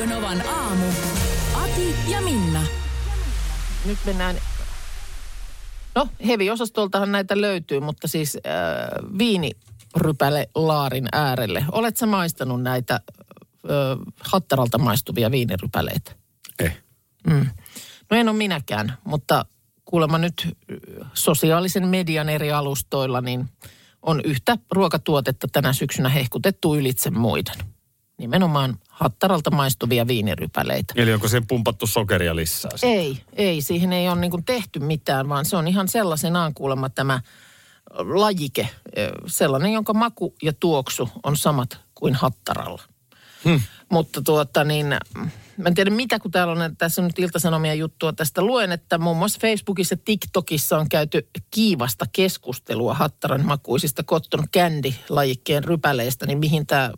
Radio 0.00 0.16
Novan 0.16 0.46
aamu. 0.48 0.86
Ati 1.54 1.94
ja 2.08 2.20
Minna. 2.20 2.62
Nyt 3.86 3.98
mennään, 4.06 4.36
no 5.94 6.08
heavy-osastoltahan 6.26 7.12
näitä 7.12 7.40
löytyy, 7.40 7.80
mutta 7.80 8.08
siis 8.08 8.36
äh, 8.36 8.52
viinirypäle 9.18 10.48
laarin 10.54 11.08
äärelle. 11.12 11.64
Oletko 11.72 12.06
maistanut 12.06 12.62
näitä 12.62 12.94
äh, 12.94 13.70
hattaralta 14.20 14.78
maistuvia 14.78 15.30
viinirypäleitä? 15.30 16.12
Eh. 16.58 16.78
Mm. 17.26 17.46
No 18.10 18.16
en 18.16 18.28
ole 18.28 18.36
minäkään, 18.36 18.92
mutta 19.04 19.44
kuulemma 19.84 20.18
nyt 20.18 20.48
äh, 20.48 21.10
sosiaalisen 21.14 21.88
median 21.88 22.28
eri 22.28 22.52
alustoilla 22.52 23.20
niin 23.20 23.48
on 24.02 24.20
yhtä 24.24 24.58
ruokatuotetta 24.70 25.48
tänä 25.52 25.72
syksynä 25.72 26.08
hehkutettu 26.08 26.76
ylitse 26.76 27.10
muiden. 27.10 27.79
Nimenomaan 28.20 28.78
hattaralta 28.88 29.50
maistuvia 29.50 30.06
viinirypäleitä. 30.06 30.94
Eli 30.96 31.12
onko 31.12 31.28
siihen 31.28 31.46
pumpattu 31.46 31.86
sokeria 31.86 32.36
lisää? 32.36 32.70
sitten? 32.70 32.90
Ei, 32.90 33.20
ei. 33.32 33.62
Siihen 33.62 33.92
ei 33.92 34.08
ole 34.08 34.20
niin 34.20 34.44
tehty 34.46 34.78
mitään, 34.78 35.28
vaan 35.28 35.44
se 35.44 35.56
on 35.56 35.68
ihan 35.68 35.88
sellaisenaan 35.88 36.54
kuulemma 36.54 36.88
tämä 36.88 37.20
lajike. 37.98 38.68
Sellainen, 39.26 39.72
jonka 39.72 39.94
maku 39.94 40.34
ja 40.42 40.52
tuoksu 40.52 41.08
on 41.22 41.36
samat 41.36 41.78
kuin 41.94 42.14
hattaralla. 42.14 42.82
Hmm. 43.44 43.60
Mutta 43.88 44.22
tuota 44.22 44.64
niin, 44.64 44.86
mä 45.56 45.68
en 45.68 45.74
tiedä 45.74 45.90
mitä, 45.90 46.18
kun 46.18 46.30
täällä 46.30 46.64
on, 46.64 46.76
tässä 46.76 47.02
on 47.02 47.06
nyt 47.06 47.18
iltasanomia 47.18 47.74
juttua 47.74 48.12
tästä. 48.12 48.42
Luen, 48.42 48.72
että 48.72 48.98
muun 48.98 49.16
muassa 49.16 49.38
Facebookissa 49.40 49.92
ja 49.92 50.00
TikTokissa 50.04 50.78
on 50.78 50.88
käyty 50.88 51.28
kiivasta 51.50 52.04
keskustelua 52.12 52.94
hattaran 52.94 53.46
makuisista 53.46 54.02
cotton 54.02 54.44
candy-lajikkeen 54.56 55.64
rypäleistä, 55.64 56.26
niin 56.26 56.38
mihin 56.38 56.66
tämä, 56.66 56.90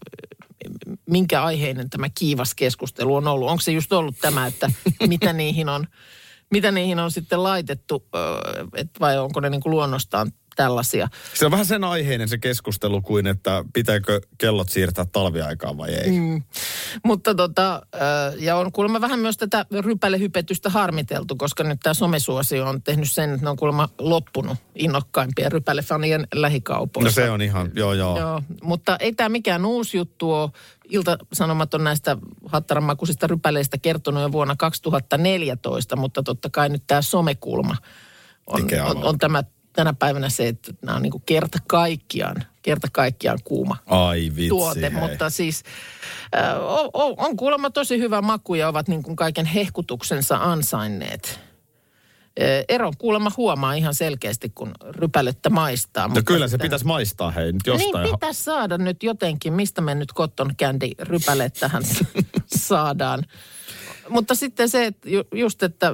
minkä 1.12 1.44
aiheinen 1.44 1.90
tämä 1.90 2.06
kiivas 2.08 2.54
keskustelu 2.54 3.14
on 3.16 3.28
ollut? 3.28 3.48
Onko 3.48 3.60
se 3.60 3.72
just 3.72 3.92
ollut 3.92 4.16
tämä, 4.20 4.46
että 4.46 4.70
mitä 5.08 5.32
niihin 5.32 5.68
on, 5.68 5.86
mitä 6.50 6.72
niihin 6.72 6.98
on 6.98 7.10
sitten 7.10 7.42
laitettu, 7.42 8.08
et 8.76 8.90
vai 9.00 9.18
onko 9.18 9.40
ne 9.40 9.50
niin 9.50 9.60
kuin 9.60 9.70
luonnostaan 9.70 10.32
tällaisia? 10.56 11.08
Se 11.34 11.44
on 11.44 11.50
vähän 11.50 11.66
sen 11.66 11.84
aiheinen 11.84 12.28
se 12.28 12.38
keskustelu 12.38 13.02
kuin, 13.02 13.26
että 13.26 13.64
pitääkö 13.72 14.20
kellot 14.38 14.68
siirtää 14.68 15.04
talviaikaan 15.04 15.78
vai 15.78 15.90
ei. 15.90 16.10
Mm. 16.10 16.42
Mutta 17.04 17.34
tota, 17.34 17.82
ja 18.38 18.56
on 18.56 18.72
kuulemma 18.72 19.00
vähän 19.00 19.20
myös 19.20 19.36
tätä 19.36 19.66
rypälehypetystä 19.80 20.70
harmiteltu, 20.70 21.36
koska 21.36 21.64
nyt 21.64 21.80
tämä 21.82 21.94
somesuosio 21.94 22.66
on 22.68 22.82
tehnyt 22.82 23.12
sen, 23.12 23.30
että 23.30 23.46
ne 23.46 23.50
on 23.50 23.56
kuulemma 23.56 23.88
loppunut 23.98 24.58
innokkaimpien 24.74 25.52
rypälefanien 25.52 26.26
lähikaupoissa. 26.34 27.20
No 27.20 27.26
se 27.26 27.30
on 27.30 27.42
ihan, 27.42 27.70
joo 27.74 27.92
joo. 27.92 28.18
Joo, 28.18 28.42
mutta 28.62 28.96
ei 29.00 29.12
tämä 29.12 29.28
mikään 29.28 29.66
uusi 29.66 29.96
juttu 29.96 30.32
ole. 30.32 30.50
Ilta-Sanomat 30.88 31.74
on 31.74 31.84
näistä 31.84 32.16
hattaranmakuisista 32.46 33.26
rypäleistä 33.26 33.78
kertonut 33.78 34.22
jo 34.22 34.32
vuonna 34.32 34.56
2014, 34.56 35.96
mutta 35.96 36.22
totta 36.22 36.50
kai 36.50 36.68
nyt 36.68 36.82
tämä 36.86 37.02
somekulma 37.02 37.76
on, 38.46 38.62
on, 38.84 39.04
on 39.04 39.18
tämä 39.18 39.44
tänä 39.72 39.92
päivänä 39.92 40.28
se, 40.28 40.48
että 40.48 40.72
nämä 40.82 40.96
on 40.96 41.02
niin 41.02 41.10
kuin 41.10 41.22
kerta 41.26 41.58
kaikkiaan, 41.68 42.36
kerta 42.62 42.88
kaikkiaan 42.92 43.38
kuuma 43.44 43.76
Ai 43.86 44.32
vitsi, 44.36 44.48
tuote, 44.48 44.80
hei. 44.80 44.90
mutta 44.90 45.30
siis 45.30 45.62
äh, 46.36 46.60
on, 46.60 46.90
on, 46.92 47.14
on 47.16 47.36
kuulemma 47.36 47.70
tosi 47.70 47.98
hyvä 47.98 48.22
maku 48.22 48.54
ja 48.54 48.68
ovat 48.68 48.88
niin 48.88 49.02
kuin 49.02 49.16
kaiken 49.16 49.46
hehkutuksensa 49.46 50.36
ansainneet. 50.36 51.40
Eron 52.68 52.92
kuulemma 52.98 53.30
huomaa 53.36 53.74
ihan 53.74 53.94
selkeästi, 53.94 54.52
kun 54.54 54.72
rypälettä 54.88 55.50
maistaa. 55.50 56.08
No 56.08 56.22
kyllä 56.24 56.48
se 56.48 56.58
pitäisi 56.58 56.84
maistaa 56.84 57.30
hei 57.30 57.52
nyt 57.52 57.62
jostain. 57.66 58.04
Niin 58.04 58.14
pitäisi 58.14 58.44
saada 58.44 58.78
nyt 58.78 59.02
jotenkin, 59.02 59.52
mistä 59.52 59.80
me 59.80 59.94
nyt 59.94 60.12
cotton 60.14 60.56
candy 60.56 60.86
rypäleet 60.98 61.54
tähän 61.54 61.82
saadaan. 62.46 63.24
Mutta 64.08 64.34
sitten 64.34 64.68
se, 64.68 64.86
että 64.86 65.10
ju, 65.10 65.22
just, 65.34 65.62
että 65.62 65.92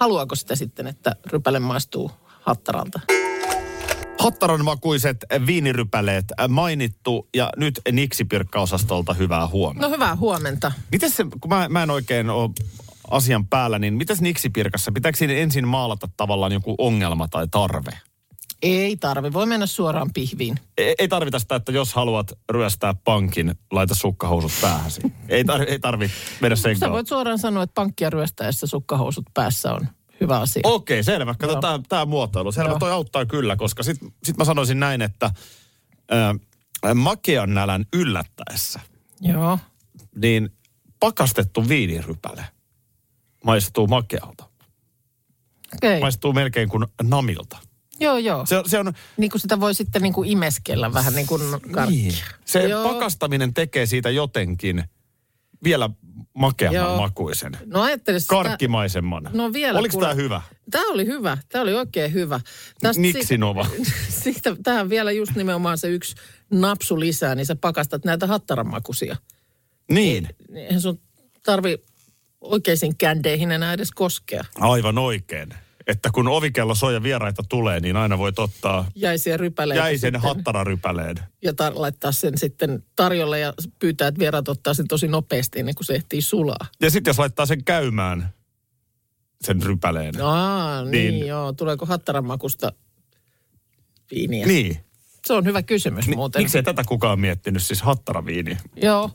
haluaako 0.00 0.34
sitä 0.34 0.56
sitten, 0.56 0.86
että 0.86 1.16
rypäle 1.26 1.58
maistuu 1.58 2.10
hattaralta? 2.40 3.00
Hattaran 4.18 4.64
makuiset 4.64 5.16
viinirypäleet 5.46 6.24
äh, 6.40 6.48
mainittu 6.48 7.28
ja 7.34 7.50
nyt 7.56 7.80
Niksi-pirkkaosastolta 7.92 9.14
hyvää 9.14 9.46
huomenta. 9.46 9.86
No 9.86 9.94
hyvää 9.94 10.16
huomenta. 10.16 10.72
Miten 10.92 11.10
se, 11.10 11.26
kun 11.40 11.48
mä, 11.48 11.68
mä 11.68 11.82
en 11.82 11.90
oikein 11.90 12.30
ole 12.30 12.50
asian 13.10 13.46
päällä, 13.46 13.78
niin 13.78 13.94
mitäs 13.94 14.20
Niksi-pirkassa? 14.20 14.92
Pitääkö 14.92 15.18
siinä 15.18 15.34
ensin 15.34 15.68
maalata 15.68 16.08
tavallaan 16.16 16.52
joku 16.52 16.74
ongelma 16.78 17.28
tai 17.28 17.46
tarve? 17.50 17.90
Ei 18.62 18.96
tarvi, 18.96 19.32
voi 19.32 19.46
mennä 19.46 19.66
suoraan 19.66 20.10
pihviin. 20.14 20.56
Ei, 20.78 20.94
ei 20.98 21.08
tarvita 21.08 21.38
sitä, 21.38 21.54
että 21.54 21.72
jos 21.72 21.94
haluat 21.94 22.32
ryöstää 22.50 22.94
pankin, 22.94 23.54
laita 23.70 23.94
sukkahousut 23.94 24.52
päähäsi. 24.60 25.00
ei, 25.28 25.44
tar, 25.44 25.62
ei 25.62 25.78
tarvi 25.78 26.10
mennä 26.40 26.56
sen 26.56 26.78
Sä 26.78 26.90
voit 26.90 27.08
suoraan 27.08 27.38
sanoa, 27.38 27.62
että 27.62 27.74
pankkia 27.74 28.10
ryöstäessä 28.10 28.66
sukkahousut 28.66 29.24
päässä 29.34 29.72
on 29.72 29.88
hyvä 30.20 30.40
asia. 30.40 30.62
Okei, 30.64 31.02
selvä. 31.02 31.34
Kato, 31.34 31.60
tämä, 31.60 31.80
tämä 31.88 32.04
muotoilu. 32.04 32.52
Selvä, 32.52 32.70
Joo. 32.70 32.78
toi 32.78 32.92
auttaa 32.92 33.26
kyllä, 33.26 33.56
koska 33.56 33.82
sit, 33.82 33.98
sit 34.24 34.36
mä 34.36 34.44
sanoisin 34.44 34.80
näin, 34.80 35.02
että 35.02 35.26
äh, 35.26 36.94
makean 36.94 37.54
nälän 37.54 37.84
yllättäessä, 37.92 38.80
Joo. 39.20 39.58
niin 40.16 40.50
pakastettu 41.00 41.68
viinirypäle 41.68 42.44
maistuu 43.44 43.86
makealta. 43.86 44.44
Okei. 45.74 46.00
Maistuu 46.00 46.32
melkein 46.32 46.68
kuin 46.68 46.86
namilta. 47.02 47.58
Joo, 48.00 48.18
joo. 48.18 48.46
Se, 48.46 48.62
se 48.66 48.78
on... 48.78 48.92
Niin 49.16 49.30
kuin 49.30 49.40
sitä 49.40 49.60
voi 49.60 49.74
sitten 49.74 50.02
niin 50.02 50.12
kuin 50.12 50.28
imeskellä 50.30 50.92
vähän 50.92 51.14
niin 51.14 51.26
kuin 51.26 51.42
karkkia. 51.72 52.12
Se 52.44 52.62
Joo. 52.68 52.88
pakastaminen 52.92 53.54
tekee 53.54 53.86
siitä 53.86 54.10
jotenkin 54.10 54.84
vielä 55.64 55.90
makeamman 56.34 56.82
Joo. 56.82 56.96
makuisen. 56.96 57.52
No 57.66 57.82
ajattelisi 57.82 58.22
sitä- 58.24 58.34
Karkkimaisemman. 58.34 59.30
No 59.32 59.52
vielä. 59.52 59.78
Oliko 59.78 59.92
kuule- 59.92 60.06
tämä 60.06 60.14
hyvä? 60.14 60.42
Tämä 60.70 60.84
oli 60.92 61.06
hyvä. 61.06 61.38
Tämä 61.48 61.62
oli 61.62 61.74
oikein 61.74 62.12
hyvä. 62.12 62.40
Niksi 62.96 63.38
Nova? 63.38 63.66
Siitä, 64.22 64.56
tähän 64.62 64.88
vielä 64.90 65.12
just 65.12 65.34
nimenomaan 65.36 65.78
se 65.78 65.88
yksi 65.88 66.14
napsu 66.50 67.00
lisää, 67.00 67.34
niin 67.34 67.46
sä 67.46 67.56
pakastat 67.56 68.04
näitä 68.04 68.26
hattaramakuisia. 68.26 69.16
Niin. 69.90 70.28
Niin 70.48 70.66
Eihän 70.66 70.80
sun 70.80 71.00
tarvi 71.44 71.78
oikeisiin 72.40 72.96
kändeihin 72.96 73.50
enää 73.52 73.72
edes 73.72 73.90
koskea. 73.90 74.44
Aivan 74.60 74.98
oikein. 74.98 75.48
Että 75.90 76.10
kun 76.14 76.28
ovikello 76.28 76.74
soi 76.74 76.94
ja 76.94 77.02
vieraita 77.02 77.42
tulee, 77.48 77.80
niin 77.80 77.96
aina 77.96 78.18
voit 78.18 78.38
ottaa 78.38 78.86
Jäisiä 78.94 79.36
rypäleitä. 79.36 79.82
jäisen 79.84 79.98
sitten 80.00 80.20
hattararypäleen. 80.20 81.16
Ja 81.42 81.52
tar- 81.52 81.72
laittaa 81.80 82.12
sen 82.12 82.38
sitten 82.38 82.82
tarjolle 82.96 83.38
ja 83.40 83.54
pyytää, 83.78 84.08
että 84.08 84.18
vieraat 84.18 84.48
ottaa 84.48 84.74
sen 84.74 84.88
tosi 84.88 85.08
nopeasti 85.08 85.58
ennen 85.60 85.74
kuin 85.74 85.86
se 85.86 85.94
ehtii 85.94 86.22
sulaa. 86.22 86.66
Ja 86.82 86.90
sitten 86.90 87.10
jos 87.10 87.18
laittaa 87.18 87.46
sen 87.46 87.64
käymään, 87.64 88.34
sen 89.44 89.62
rypäleen. 89.62 90.20
Aa, 90.22 90.82
niin, 90.84 90.90
Niin. 90.90 91.14
niin 91.14 91.26
joo. 91.26 91.52
Tuleeko 91.52 91.86
hattaramakusta 91.86 92.72
viiniä? 94.10 94.46
Niin. 94.46 94.76
Se 95.26 95.32
on 95.32 95.44
hyvä 95.44 95.62
kysymys 95.62 96.06
Ni, 96.08 96.16
muuten. 96.16 96.42
miksei 96.42 96.62
tätä 96.62 96.84
kukaan 96.84 97.20
miettinyt, 97.20 97.62
siis 97.62 97.82
hattaraviini? 97.82 98.56
Joo. 98.76 99.10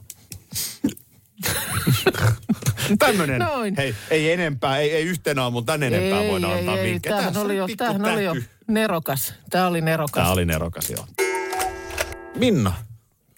Tämmönen. 2.99 3.39
Noin. 3.39 3.73
Hei, 3.77 3.95
ei 4.09 4.31
enempää, 4.31 4.77
ei, 4.77 4.91
ei 4.91 5.03
yhtenä 5.03 5.43
aamun 5.43 5.65
tän 5.65 5.83
enempää 5.83 6.19
voida 6.23 6.53
antaa 6.53 6.75
vinkkejä. 6.75 7.11
Tämähän 7.15 7.33
Tässä 7.33 7.45
oli, 7.45 7.57
jo, 7.57 7.67
tämähän 7.77 8.05
oli 8.13 8.23
jo 8.23 8.35
nerokas. 8.67 9.33
Tämä 9.49 9.67
oli 9.67 9.81
nerokas. 9.81 10.23
Tää 10.23 10.31
oli 10.31 10.45
nerokas, 10.45 10.89
joo. 10.89 11.07
Minna, 12.35 12.73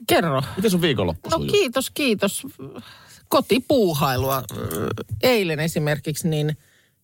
Kerro. 0.08 0.44
miten 0.56 0.72
sun 0.72 0.82
viikonloppu 0.82 1.30
No 1.30 1.38
sujuu? 1.38 1.52
kiitos, 1.52 1.90
kiitos. 1.90 2.48
Kotipuuhailua. 3.28 4.44
Eilen 5.24 5.60
esimerkiksi 5.60 6.28
niin 6.28 6.58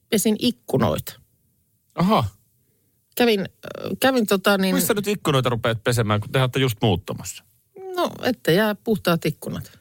pesin 0.09 0.35
ikkunoita. 0.39 1.13
Aha. 1.95 2.23
Kävin, 3.17 3.49
kävin 3.99 4.27
tota 4.27 4.57
niin, 4.57 4.75
Missä 4.75 4.93
nyt 4.93 5.07
ikkunoita 5.07 5.49
rupeat 5.49 5.83
pesemään, 5.83 6.19
kun 6.21 6.31
te 6.31 6.41
olette 6.41 6.59
just 6.59 6.77
muuttamassa? 6.81 7.43
no 7.95 8.11
että 8.23 8.51
jää 8.51 8.75
puhtaat 8.75 9.25
ikkunat. 9.25 9.79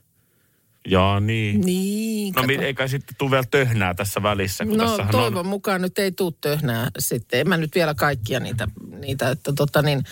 Jaa, 0.88 1.20
niin. 1.20 1.60
Niin, 1.60 2.34
No 2.34 2.42
kato. 2.42 2.62
eikä 2.62 2.88
sitten 2.88 3.16
tule 3.18 3.30
vielä 3.30 3.44
töhnää 3.50 3.94
tässä 3.94 4.22
välissä, 4.22 4.64
kun 4.66 4.78
No 4.78 4.98
toivon 5.10 5.40
on... 5.40 5.46
mukaan 5.46 5.82
nyt 5.82 5.98
ei 5.98 6.12
tuu 6.12 6.32
töhnää 6.32 6.90
sitten. 6.98 7.40
En 7.40 7.48
mä 7.48 7.56
nyt 7.56 7.74
vielä 7.74 7.94
kaikkia 7.94 8.40
niitä, 8.40 8.68
niitä 8.98 9.30
että 9.30 9.52
tota 9.52 9.82
niin, 9.82 10.04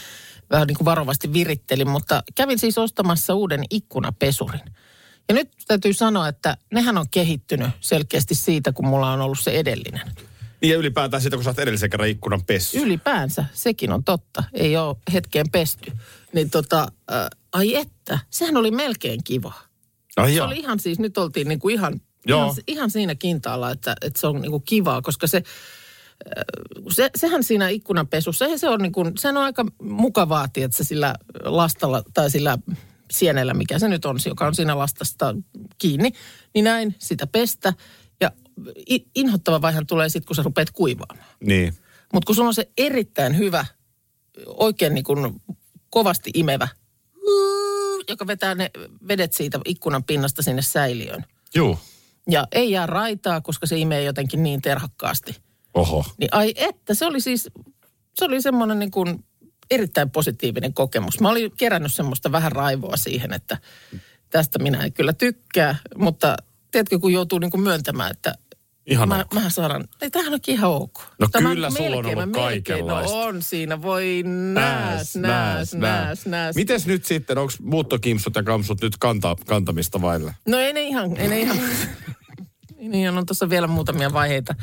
vähän 0.50 0.66
niin 0.66 0.76
kuin 0.76 0.84
varovasti 0.84 1.32
virittelin, 1.32 1.88
mutta 1.90 2.22
kävin 2.34 2.58
siis 2.58 2.78
ostamassa 2.78 3.34
uuden 3.34 3.64
ikkunapesurin. 3.70 4.60
Ja 5.28 5.34
nyt 5.34 5.48
täytyy 5.68 5.92
sanoa, 5.92 6.28
että 6.28 6.56
nehän 6.72 6.98
on 6.98 7.06
kehittynyt 7.10 7.70
selkeästi 7.80 8.34
siitä, 8.34 8.72
kun 8.72 8.86
mulla 8.86 9.12
on 9.12 9.20
ollut 9.20 9.40
se 9.40 9.50
edellinen. 9.50 10.06
Niin 10.60 10.70
ja 10.70 10.78
ylipäätään 10.78 11.20
siitä, 11.20 11.36
kun 11.36 11.44
sä 11.44 11.50
oot 11.50 11.58
edellisen 11.58 11.90
kerran 11.90 12.08
ikkunan 12.08 12.44
pessy. 12.44 12.78
Ylipäänsä, 12.78 13.44
sekin 13.52 13.92
on 13.92 14.04
totta. 14.04 14.44
Ei 14.52 14.76
ole 14.76 14.96
hetkeen 15.12 15.50
pesty. 15.50 15.92
Niin 16.32 16.50
tota, 16.50 16.80
äh, 17.12 17.26
ai 17.52 17.76
että, 17.76 18.18
sehän 18.30 18.56
oli 18.56 18.70
melkein 18.70 19.24
kiva. 19.24 19.52
Ai 20.22 20.30
Se 20.30 20.36
joo. 20.36 20.46
oli 20.46 20.58
ihan 20.58 20.80
siis, 20.80 20.98
nyt 20.98 21.18
oltiin 21.18 21.48
niin 21.48 21.58
kuin 21.58 21.74
ihan, 21.74 22.00
Joo. 22.26 22.42
ihan, 22.42 22.56
ihan 22.66 22.90
siinä 22.90 23.14
kintaalla, 23.14 23.70
että, 23.70 23.96
että 24.00 24.20
se 24.20 24.26
on 24.26 24.40
niin 24.42 24.50
kuin 24.50 24.62
kivaa, 24.66 25.02
koska 25.02 25.26
se, 25.26 25.36
äh, 25.36 26.44
se, 26.90 27.10
sehän 27.16 27.44
siinä 27.44 27.68
ikkunanpesussa, 27.68 28.58
se 28.58 28.68
on 28.68 28.82
niin 28.82 28.92
kuin, 28.92 29.12
sehän 29.18 29.36
on 29.36 29.42
aika 29.42 29.66
mukavaa, 29.82 30.44
että 30.44 30.76
se 30.76 30.84
sillä 30.84 31.14
lastalla 31.44 32.02
tai 32.14 32.30
sillä 32.30 32.58
sienellä, 33.10 33.54
mikä 33.54 33.78
se 33.78 33.88
nyt 33.88 34.04
on, 34.04 34.18
joka 34.26 34.46
on 34.46 34.54
siinä 34.54 34.78
lastasta 34.78 35.34
kiinni, 35.78 36.12
niin 36.54 36.64
näin 36.64 36.94
sitä 36.98 37.26
pestä. 37.26 37.72
Ja 38.20 38.30
inhottava 39.14 39.62
vaihan 39.62 39.86
tulee 39.86 40.08
sitten, 40.08 40.26
kun 40.26 40.36
sä 40.36 40.42
rupeat 40.42 40.70
kuivaamaan. 40.70 41.28
Niin. 41.40 41.74
Mutta 42.12 42.26
kun 42.26 42.34
sulla 42.34 42.48
on 42.48 42.54
se 42.54 42.70
erittäin 42.78 43.38
hyvä, 43.38 43.64
oikein 44.46 44.94
niin 44.94 45.04
kuin 45.04 45.40
kovasti 45.90 46.30
imevä, 46.34 46.68
joka 48.10 48.26
vetää 48.26 48.54
ne 48.54 48.70
vedet 49.08 49.32
siitä 49.32 49.60
ikkunan 49.64 50.04
pinnasta 50.04 50.42
sinne 50.42 50.62
säiliöön. 50.62 51.24
Juu. 51.54 51.78
Ja 52.30 52.46
ei 52.52 52.70
jää 52.70 52.86
raitaa, 52.86 53.40
koska 53.40 53.66
se 53.66 53.78
imee 53.78 54.02
jotenkin 54.02 54.42
niin 54.42 54.62
terhakkaasti. 54.62 55.36
Oho. 55.74 56.04
Niin 56.18 56.28
ai 56.32 56.52
että, 56.56 56.94
se 56.94 57.06
oli 57.06 57.20
siis, 57.20 57.48
se 58.14 58.24
oli 58.24 58.42
semmoinen 58.42 58.78
niin 58.78 58.90
kuin 58.90 59.24
erittäin 59.70 60.10
positiivinen 60.10 60.74
kokemus. 60.74 61.20
Mä 61.20 61.28
olin 61.30 61.52
kerännyt 61.56 61.94
semmoista 61.94 62.32
vähän 62.32 62.52
raivoa 62.52 62.96
siihen, 62.96 63.32
että 63.32 63.58
tästä 64.30 64.58
minä 64.58 64.84
en 64.84 64.92
kyllä 64.92 65.12
tykkää, 65.12 65.76
mutta 65.96 66.36
tiedätkö, 66.70 66.98
kun 66.98 67.12
joutuu 67.12 67.38
niin 67.38 67.50
kuin 67.50 67.60
myöntämään, 67.60 68.10
että 68.10 68.34
Ihan 68.90 69.08
mä, 69.08 69.20
ok. 69.20 69.34
mähän 69.34 69.50
saadaan, 69.50 69.88
ei 70.02 70.10
tämähän 70.10 70.32
onkin 70.32 70.54
ihan 70.54 70.70
ok. 70.70 71.00
No 71.18 71.28
Tämä 71.32 71.54
kyllä 71.54 71.70
sulla 71.70 71.96
on 71.96 72.06
ollut 72.06 72.14
mä 72.14 72.26
melkein, 72.26 72.64
kaikenlaista. 72.64 73.16
No 73.16 73.22
on 73.22 73.42
siinä, 73.42 73.82
voi 73.82 74.22
nääs, 74.26 75.16
nääs, 75.16 75.74
nääs, 75.74 76.26
nääs. 76.26 76.56
Mites 76.56 76.86
nyt 76.86 77.04
sitten, 77.04 77.38
onko 77.38 77.52
muuttokimsut 77.62 78.34
ja 78.34 78.42
kamsut 78.42 78.82
nyt 78.82 78.96
kanta, 78.98 79.36
kantamista 79.46 80.02
vaille? 80.02 80.34
No 80.46 80.58
ei 80.58 80.72
ne 80.72 80.82
ihan, 80.82 81.16
ei 81.16 81.28
ne 81.28 81.40
ihan, 81.40 81.58
niin 82.80 83.08
on 83.08 83.26
tuossa 83.26 83.50
vielä 83.50 83.66
muutamia 83.66 84.12
vaiheita 84.12 84.54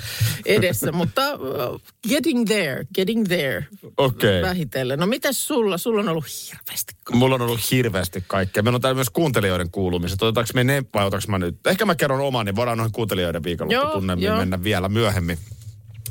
edessä, 0.45 0.91
mutta 1.01 1.21
uh, 1.35 1.81
getting 2.09 2.45
there, 2.45 2.85
getting 2.95 3.25
there. 3.25 3.67
Okei. 3.97 4.41
Vähitellen. 4.41 4.99
No 4.99 5.05
mites 5.07 5.47
sulla? 5.47 5.77
Sulla 5.77 6.01
on 6.01 6.09
ollut 6.09 6.25
hirveästi. 6.51 6.93
Mulla 7.11 7.35
on 7.35 7.41
ollut 7.41 7.71
hirveästi 7.71 8.23
kaikkea. 8.27 8.63
Meillä 8.63 8.75
on 8.77 8.81
täällä 8.81 8.95
myös 8.95 9.09
kuuntelijoiden 9.09 9.71
kuulumiset. 9.71 10.21
Otetaanko 10.21 10.51
me 10.53 10.63
ne 10.63 10.83
vai 10.93 11.05
otetaanko 11.05 11.31
mä 11.31 11.39
nyt? 11.39 11.67
Ehkä 11.67 11.85
mä 11.85 11.95
kerron 11.95 12.21
oman, 12.21 12.45
niin 12.45 12.55
voidaan 12.55 12.77
noihin 12.77 12.91
kuuntelijoiden 12.91 13.43
viikonlopputunnelmiin 13.43 14.33
mennä 14.33 14.63
vielä 14.63 14.89
myöhemmin. 14.89 15.37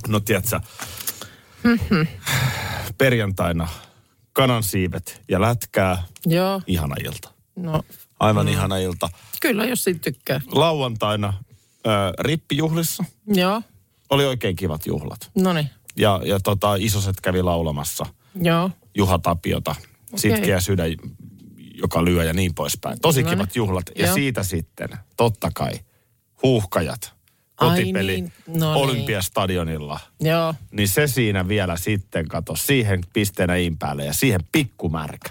No 0.09 0.21
tiedätkö, 0.21 0.61
perjantaina 2.99 3.69
kanansiivet 4.33 5.23
ja 5.29 5.41
lätkää. 5.41 6.03
Joo, 6.27 6.63
Ihana 6.67 6.95
ilta. 7.05 7.29
no 7.57 7.83
Aivan 8.21 8.47
mm. 8.47 8.53
ihana 8.53 8.77
ilta. 8.77 9.09
kyllä 9.41 9.65
jos 9.65 9.85
siitä 9.85 10.01
tykkää. 10.01 10.41
Lauantaina 10.53 11.33
ö, 11.87 12.13
rippijuhlissa. 12.19 13.05
Joo, 13.27 13.63
Oli 14.11 14.25
oikein 14.25 14.57
kivat 14.57 14.87
juhlat. 14.87 15.31
no. 15.35 15.51
Ja, 15.97 16.21
ja 16.25 16.41
tota, 16.41 16.75
isoset 16.79 17.21
kävi 17.21 17.43
laulamassa 17.43 18.07
Joo, 18.43 18.71
Juha 18.95 19.19
Tapiota. 19.19 19.75
Sitkeä 20.17 20.61
sydän, 20.61 20.91
joka 21.75 22.05
lyö 22.05 22.25
ja 22.25 22.33
niin 22.33 22.55
poispäin. 22.55 23.01
Tosi 23.01 23.23
No 23.23 23.31
kivat 23.31 23.57
juhlat. 23.57 23.85
Ja 23.99 24.07
Joo. 24.07 24.15
siitä 24.15 24.43
sitten, 24.43 24.89
totta 25.17 25.51
kai, 25.55 25.73
huuhkajat. 26.43 27.13
Ai 27.57 27.69
Kotipeli 27.69 28.13
niin, 28.13 28.33
no 28.47 28.75
niin. 28.75 28.85
Olympiastadionilla. 28.85 30.01
joo. 30.21 30.55
Niin 30.71 30.89
se 30.89 31.07
siinä 31.07 31.49
vielä 31.49 31.77
sitten, 31.77 32.29
kato, 32.29 32.57
siihen 32.57 33.01
pisteenä 33.13 33.57
in 33.57 33.79
päälle 33.79 34.05
ja 34.05 34.13
siihen 34.13 34.41
pikkumärkä. 34.53 35.31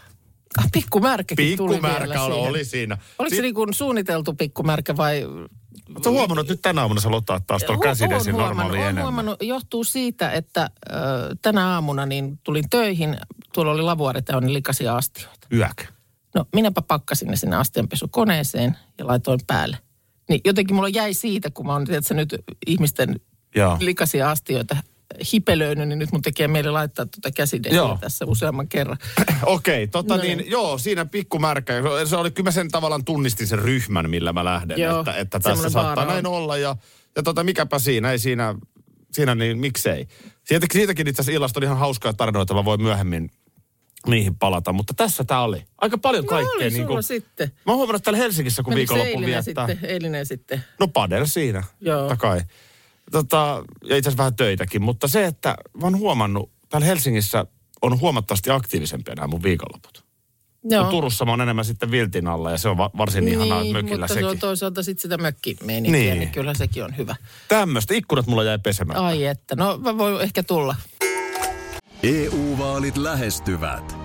Ah, 0.58 0.70
pikkumärkäkin 0.72 1.58
tuli 1.58 1.82
vielä 1.82 2.24
oli, 2.24 2.34
siihen. 2.34 2.50
oli 2.50 2.66
siinä. 2.66 2.98
Oliko 3.20 3.36
se 3.36 3.42
niin 3.42 3.54
kuin 3.54 3.74
suunniteltu 3.74 4.34
pikkumärkä 4.34 4.98
vai 4.98 5.24
Oletko 5.96 6.12
huomannut, 6.12 6.40
että 6.40 6.54
nyt 6.54 6.62
tänä 6.62 6.82
aamuna 6.82 7.02
sä 7.02 7.12
lotaat 7.12 7.48
taas 7.48 7.64
tuon 7.64 7.80
oon 7.86 8.38
normaali 8.38 8.78
enemmän? 8.78 9.04
huomannut, 9.04 9.38
johtuu 9.42 9.84
siitä, 9.84 10.32
että 10.32 10.70
ö, 10.90 10.94
tänä 11.42 11.68
aamuna 11.68 12.06
niin 12.06 12.40
tulin 12.44 12.70
töihin, 12.70 13.18
tuolla 13.54 13.72
oli 13.72 13.82
lavuaari 13.82 14.22
täynnä 14.22 14.54
likaisia 14.54 14.96
astioita. 14.96 15.48
Yök. 15.54 15.84
No 16.36 16.46
minäpä 16.54 16.82
pakkasin 16.82 17.28
ne 17.28 17.36
sinne 17.36 17.56
astianpesukoneeseen 17.56 18.78
ja 18.98 19.08
laitoin 19.08 19.40
päälle. 19.48 19.78
Niin 20.30 20.42
jotenkin 20.46 20.76
mulla 20.76 20.90
jäi 20.90 21.14
siitä, 21.14 21.50
kun 21.52 21.66
mä 21.66 21.74
oon 21.74 21.86
tiedätkö, 21.86 22.14
nyt 22.14 22.36
ihmisten 22.68 23.20
Joo. 23.56 23.78
likaisia 23.80 24.32
astioita 24.32 24.78
hipelöinyt, 25.34 25.88
niin 25.88 26.00
nyt 26.00 26.12
mun 26.12 26.22
tekee 26.22 26.48
meille 26.48 26.72
laittaa 26.72 27.06
tuota 27.06 27.32
käsidesiä 27.36 27.82
tässä 28.02 28.26
useamman 28.26 28.68
kerran. 28.68 28.98
Okei, 29.44 29.88
tota 29.88 30.18
No 30.18 30.24
niin, 30.24 30.38
niin. 30.38 30.52
joo, 30.52 30.78
siinä 30.78 31.06
pikkumärkä. 31.06 31.74
Se 32.06 32.16
oli, 32.16 32.32
kyllä 32.32 32.48
mä 32.48 32.52
sen 32.52 32.72
tavallaan 32.72 33.06
tunnistin 33.06 33.48
sen 33.48 33.60
ryhmän, 33.60 34.10
millä 34.10 34.34
mä 34.34 34.46
lähden, 34.46 34.80
Joo, 34.82 35.00
että, 35.00 35.14
että 35.14 35.40
tässä 35.40 35.70
saattaa 35.70 36.04
on. 36.04 36.10
näin 36.10 36.28
olla. 36.28 36.58
Ja, 36.58 36.76
ja 37.16 37.24
tota, 37.24 37.44
mikäpä 37.44 37.80
siinä, 37.80 38.12
ei 38.12 38.20
siinä, 38.20 38.56
siinä 39.12 39.36
niin 39.36 39.58
miksei. 39.58 40.08
Siitä, 40.44 40.68
siitäkin 40.74 41.08
itse 41.08 41.22
asiassa 41.22 41.36
illasta 41.36 41.60
oli 41.60 41.66
ihan 41.66 41.78
hauskaa 41.78 42.14
tarinoita, 42.14 42.54
mä 42.54 42.66
voin 42.66 42.82
myöhemmin 42.82 43.30
niihin 44.08 44.36
palata. 44.36 44.74
Mutta 44.74 44.94
tässä 44.94 45.24
tää 45.24 45.42
oli. 45.42 45.64
Aika 45.78 45.98
paljon 45.98 46.24
No 46.24 46.30
kaikkea. 46.30 46.56
oli 46.56 46.70
niin 46.70 46.88
sulla 46.88 47.02
sitten. 47.02 47.48
Mä 47.66 47.72
oon 47.72 47.78
huomannut 47.78 48.04
täällä 48.04 48.18
Helsingissä, 48.18 48.64
kun 48.64 48.74
Menikö 48.74 48.94
viikonloppu 48.94 49.26
viettää. 49.26 49.68
sitten, 49.68 49.90
eilinen 49.90 50.26
sitten. 50.26 50.64
No 50.80 50.88
padel 50.88 51.26
siinä, 51.26 51.64
Joo. 51.82 52.00
totta 52.00 52.16
kai. 52.18 52.42
Tota, 53.12 53.64
ja 53.84 53.98
itse 53.98 54.10
asiassa 54.10 54.18
vähän 54.18 54.36
töitäkin, 54.36 54.82
mutta 54.82 55.08
se, 55.08 55.26
että 55.26 55.56
mä 55.78 55.86
oon 55.86 55.98
huomannut, 55.98 56.52
täällä 56.70 56.86
Helsingissä 56.88 57.46
on 57.82 58.00
huomattavasti 58.00 58.50
aktiivisempia 58.52 59.16
nämä 59.16 59.28
mun 59.28 59.44
viikonloput. 59.44 60.06
Joo. 60.70 60.84
No, 60.84 60.90
Turussa 60.90 61.26
mä 61.26 61.32
oon 61.32 61.42
enemmän 61.42 61.66
sitten 61.66 61.92
viltin 61.92 62.28
alla 62.28 62.52
ja 62.52 62.58
se 62.58 62.70
on 62.70 62.78
va- 62.78 62.92
varsin 62.98 63.26
niin, 63.26 63.42
ihanaa 63.42 63.64
mökillä 63.64 63.96
mutta 63.98 64.08
sekin. 64.08 64.24
se 64.24 64.30
on 64.30 64.40
toisaalta 64.40 64.84
sitten 64.84 65.02
sitä 65.02 65.18
mökkimeininkiä, 65.18 66.00
Niin. 66.00 66.10
niin. 66.10 66.20
niin 66.20 66.30
kyllä 66.32 66.54
sekin 66.54 66.84
on 66.84 66.98
hyvä. 66.98 67.16
Tämmöistä 67.48 67.94
ikkunat 67.94 68.28
mulla 68.28 68.44
jäi 68.44 68.60
pesemättä. 68.60 69.06
Ai 69.06 69.26
että, 69.26 69.56
no 69.56 69.78
mä 69.78 69.98
voin 69.98 70.22
ehkä 70.22 70.44
tulla. 70.44 70.76
EU-vaalit 72.04 72.98
lähestyvät. 72.98 74.05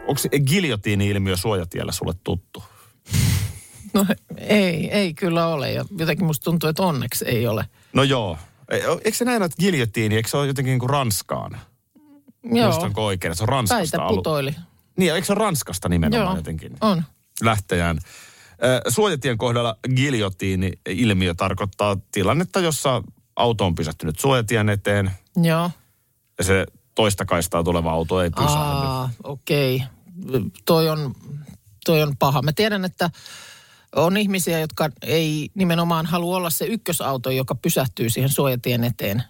Onko 0.00 0.18
se 0.18 0.28
giljotiini-ilmiö 0.28 1.36
suojatiellä 1.36 1.92
sulle 1.92 2.14
tuttu? 2.24 2.62
No 3.94 4.06
ei, 4.36 4.90
ei 4.90 5.14
kyllä 5.14 5.46
ole. 5.46 5.72
Ja 5.72 5.84
jotenkin 5.98 6.26
musta 6.26 6.44
tuntuu, 6.44 6.68
että 6.68 6.82
onneksi 6.82 7.24
ei 7.28 7.46
ole. 7.46 7.64
No 7.92 8.02
joo. 8.02 8.38
Ei- 8.70 8.82
Eikö 9.04 9.16
se 9.18 9.24
näin, 9.24 9.42
että 9.42 9.56
giljotiini, 9.60 10.16
eikö 10.16 10.28
se 10.28 10.36
ole 10.36 10.46
jotenkin 10.46 10.70
niin 10.70 10.78
kuin 10.78 10.90
Ranskaan? 10.90 11.60
Joo, 12.44 12.66
Muistanko 12.68 13.06
oikein, 13.06 13.34
se 13.36 13.42
on 13.42 13.48
Ranskasta 13.48 13.80
päitä 13.98 14.02
ollut? 14.06 14.18
putoili. 14.18 14.54
Niin, 14.96 15.14
eikö 15.14 15.26
se 15.26 15.32
ole 15.32 15.38
Ranskasta 15.38 15.88
nimenomaan 15.88 16.26
Joo, 16.26 16.36
jotenkin? 16.36 16.76
on. 16.80 17.02
lähtejään. 17.42 17.98
Suojatien 18.88 19.38
kohdalla 19.38 19.76
giljotiini-ilmiö 19.96 21.34
tarkoittaa 21.34 21.96
tilannetta, 22.12 22.60
jossa 22.60 23.02
auto 23.36 23.66
on 23.66 23.74
pysähtynyt 23.74 24.18
suojatien 24.18 24.68
eteen 24.68 25.10
Joo. 25.42 25.70
ja 26.38 26.44
se 26.44 26.66
toista 26.94 27.24
kaistaa 27.24 27.64
tuleva 27.64 27.92
auto 27.92 28.22
ei 28.22 28.30
pysähdy. 28.30 29.14
Okei. 29.24 29.82
Toi 30.64 30.88
on, 30.88 31.14
toi 31.84 32.02
on 32.02 32.16
paha. 32.18 32.42
Mä 32.42 32.52
tiedän, 32.52 32.84
että 32.84 33.10
on 33.96 34.16
ihmisiä, 34.16 34.60
jotka 34.60 34.88
ei 35.02 35.50
nimenomaan 35.54 36.06
halua 36.06 36.36
olla 36.36 36.50
se 36.50 36.64
ykkösauto, 36.64 37.30
joka 37.30 37.54
pysähtyy 37.54 38.10
siihen 38.10 38.30
suojatien 38.30 38.84
eteen, 38.84 39.22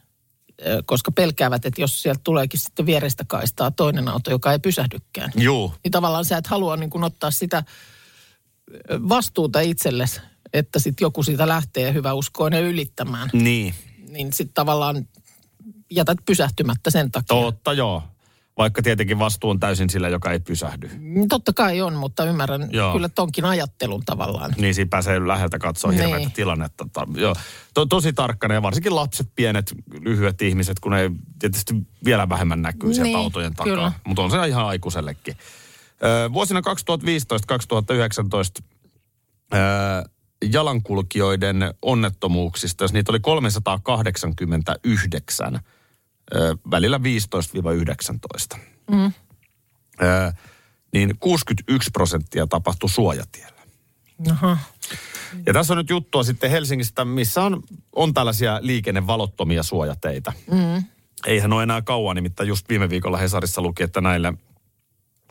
koska 0.86 1.12
pelkäävät, 1.12 1.66
että 1.66 1.80
jos 1.80 2.02
sieltä 2.02 2.20
tuleekin 2.24 2.60
sitten 2.60 2.86
vierestä 2.86 3.24
kaistaa 3.28 3.70
toinen 3.70 4.08
auto, 4.08 4.30
joka 4.30 4.52
ei 4.52 4.58
pysähdykään. 4.58 5.32
Juu. 5.36 5.74
Niin 5.84 5.92
tavallaan 5.92 6.24
sä 6.24 6.36
et 6.36 6.46
halua 6.46 6.76
niin 6.76 6.90
kuin 6.90 7.04
ottaa 7.04 7.30
sitä 7.30 7.64
vastuuta 8.90 9.60
itsellesi, 9.60 10.20
että 10.52 10.78
sitten 10.78 11.04
joku 11.04 11.22
siitä 11.22 11.48
lähtee 11.48 11.92
hyvä 11.92 12.12
uskoinen 12.12 12.64
ylittämään. 12.64 13.30
Niin. 13.32 13.74
Niin 14.08 14.32
sitten 14.32 14.54
tavallaan 14.54 15.08
jätät 15.94 16.18
pysähtymättä 16.26 16.90
sen 16.90 17.10
takia. 17.10 17.26
Totta 17.36 17.72
joo. 17.72 18.02
Vaikka 18.58 18.82
tietenkin 18.82 19.18
vastuu 19.18 19.50
on 19.50 19.60
täysin 19.60 19.90
sillä, 19.90 20.08
joka 20.08 20.30
ei 20.30 20.40
pysähdy. 20.40 20.90
Mm, 20.98 21.28
Totta 21.28 21.52
kai 21.52 21.80
on, 21.80 21.94
mutta 21.94 22.24
ymmärrän 22.24 22.68
Joo. 22.72 22.92
Kyllä 22.92 23.08
tonkin 23.08 23.44
ajattelun 23.44 24.02
tavallaan. 24.06 24.54
Niin 24.58 24.74
siinä 24.74 24.88
pääsee 24.88 25.26
läheltä 25.28 25.58
katsoa 25.58 25.90
Niin. 25.90 26.02
hirveätä 26.04 26.30
tilannetta. 26.34 26.86
Ta- 26.92 27.06
Joo. 27.14 27.34
To- 27.74 27.86
tosi 27.86 28.12
tarkkana 28.12 28.54
ja 28.54 28.62
varsinkin 28.62 28.94
lapset, 28.94 29.28
pienet, 29.34 29.72
lyhyet 30.00 30.42
ihmiset, 30.42 30.80
kun 30.80 30.92
ne 30.92 31.10
tietysti 31.38 31.74
vielä 32.04 32.28
vähemmän 32.28 32.62
näkyy 32.62 32.94
sieltä 32.94 33.08
Niin, 33.08 33.18
autojen 33.18 33.54
takaa. 33.54 33.92
Mutta 34.06 34.22
on 34.22 34.30
se 34.30 34.48
ihan 34.48 34.66
aikuisellekin. 34.66 35.36
Ö, 36.04 36.32
vuosina 36.32 36.60
2015-2019 36.60 36.64
ö, 39.54 39.58
jalankulkijoiden 40.50 41.74
onnettomuuksista, 41.82 42.84
jos 42.84 42.92
niitä 42.92 43.12
oli 43.12 43.20
389 43.20 45.54
ö, 45.54 45.58
välillä 46.70 47.00
15-19, 48.54 48.58
Mm. 48.90 49.12
ö, 50.02 50.32
niin 50.92 51.16
61 51.20 51.90
prosenttia 51.90 52.46
tapahtui 52.46 52.88
suojatiellä. 52.90 53.62
Aha. 54.30 54.58
Ja 55.46 55.52
tässä 55.52 55.72
on 55.72 55.76
nyt 55.76 55.90
juttua 55.90 56.22
sitten 56.22 56.50
Helsingistä, 56.50 57.04
missä 57.04 57.42
on, 57.42 57.62
on 57.96 58.14
tällaisia 58.14 58.58
liikennevalottomia 58.62 59.62
suojateitä. 59.62 60.32
Mm. 60.50 60.84
Eihän 61.26 61.52
ole 61.52 61.62
enää 61.62 61.82
kauan, 61.82 62.16
nimittäin 62.16 62.48
just 62.48 62.68
viime 62.68 62.90
viikolla 62.90 63.16
Hesarissa 63.16 63.62
luki, 63.62 63.82
että 63.82 64.00
näillä, 64.00 64.32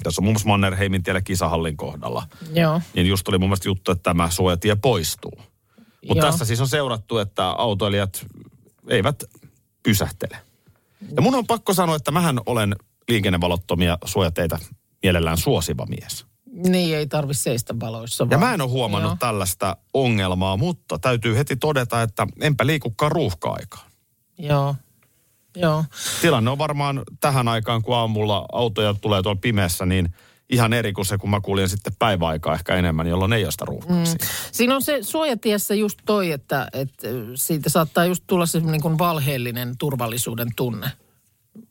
tässä 0.04 0.22
on 0.22 0.24
muun 0.24 0.34
muassa 0.34 0.48
Mannerheimin 0.48 1.04
tiellä 1.04 1.22
kisahallin 1.22 1.78
kohdalla, 1.78 2.28
Joo. 2.54 2.82
niin 2.94 3.08
just 3.08 3.28
oli 3.28 3.38
mun 3.38 3.50
mielestä 3.50 3.70
juttu, 3.70 3.92
että 3.92 4.04
tämä 4.04 4.30
suojatie 4.30 4.76
poistuu. 4.76 5.42
Mutta 6.08 6.26
tässä 6.26 6.46
siis 6.46 6.62
on 6.62 6.68
seurattu, 6.68 7.18
että 7.18 7.50
autoilijat 7.50 8.26
eivät 8.88 9.24
pysähtele. 9.84 10.38
Ja 11.16 11.22
mun 11.22 11.36
on 11.36 11.48
pakko 11.48 11.74
sanoa, 11.74 11.96
että 11.96 12.12
mähän 12.12 12.40
olen 12.46 12.76
liikennevalottomia 13.10 13.98
suojateitä 14.06 14.60
mielellään 15.04 15.38
suosiva 15.38 15.86
mies. 15.86 16.26
Niin, 16.52 16.98
ei 16.98 17.08
tarvi 17.08 17.34
seistä 17.34 17.80
valoissa. 17.80 18.24
Ja 18.24 18.30
vaan. 18.30 18.40
mä 18.40 18.54
en 18.54 18.62
ole 18.62 18.70
huomannut 18.70 19.10
Joo. 19.10 19.18
tällaista 19.20 19.78
ongelmaa, 19.94 20.58
mutta 20.58 21.00
täytyy 21.00 21.38
heti 21.38 21.56
todeta, 21.56 22.02
että 22.02 22.28
enpä 22.42 22.66
liikukaan 22.66 23.12
ruuhka-aikaan. 23.12 23.92
Joo. 24.38 24.76
Joo. 25.56 25.86
Tilanne 26.22 26.50
on 26.50 26.58
varmaan 26.58 27.02
tähän 27.20 27.48
aikaan, 27.48 27.82
kun 27.82 27.96
aamulla 27.96 28.46
autoja 28.52 28.94
tulee 28.94 29.22
tuolla 29.22 29.40
pimeässä, 29.42 29.86
niin 29.86 30.10
ihan 30.52 30.74
eri 30.74 30.94
kuin 30.94 31.06
se, 31.06 31.18
kun 31.18 31.30
mä 31.30 31.42
kuljen 31.42 31.70
sitten 31.70 31.94
päiväaikaa 32.00 32.54
ehkä 32.54 32.76
enemmän, 32.76 33.08
jolloin 33.08 33.34
ei 33.34 33.44
ole 33.44 33.52
sitä 33.52 33.66
ruuhkaa 33.66 33.96
mm. 33.96 34.04
Siinä 34.52 34.76
on 34.76 34.82
se 34.82 34.98
suojatiessä 35.02 35.76
just 35.76 36.00
toi, 36.06 36.32
että, 36.32 36.68
että 36.74 37.08
siitä 37.36 37.70
saattaa 37.70 38.06
just 38.06 38.24
tulla 38.28 38.46
se 38.46 38.60
niin 38.60 38.82
kuin 38.82 38.98
valheellinen 38.98 39.78
turvallisuuden 39.78 40.48
tunne. 40.56 40.92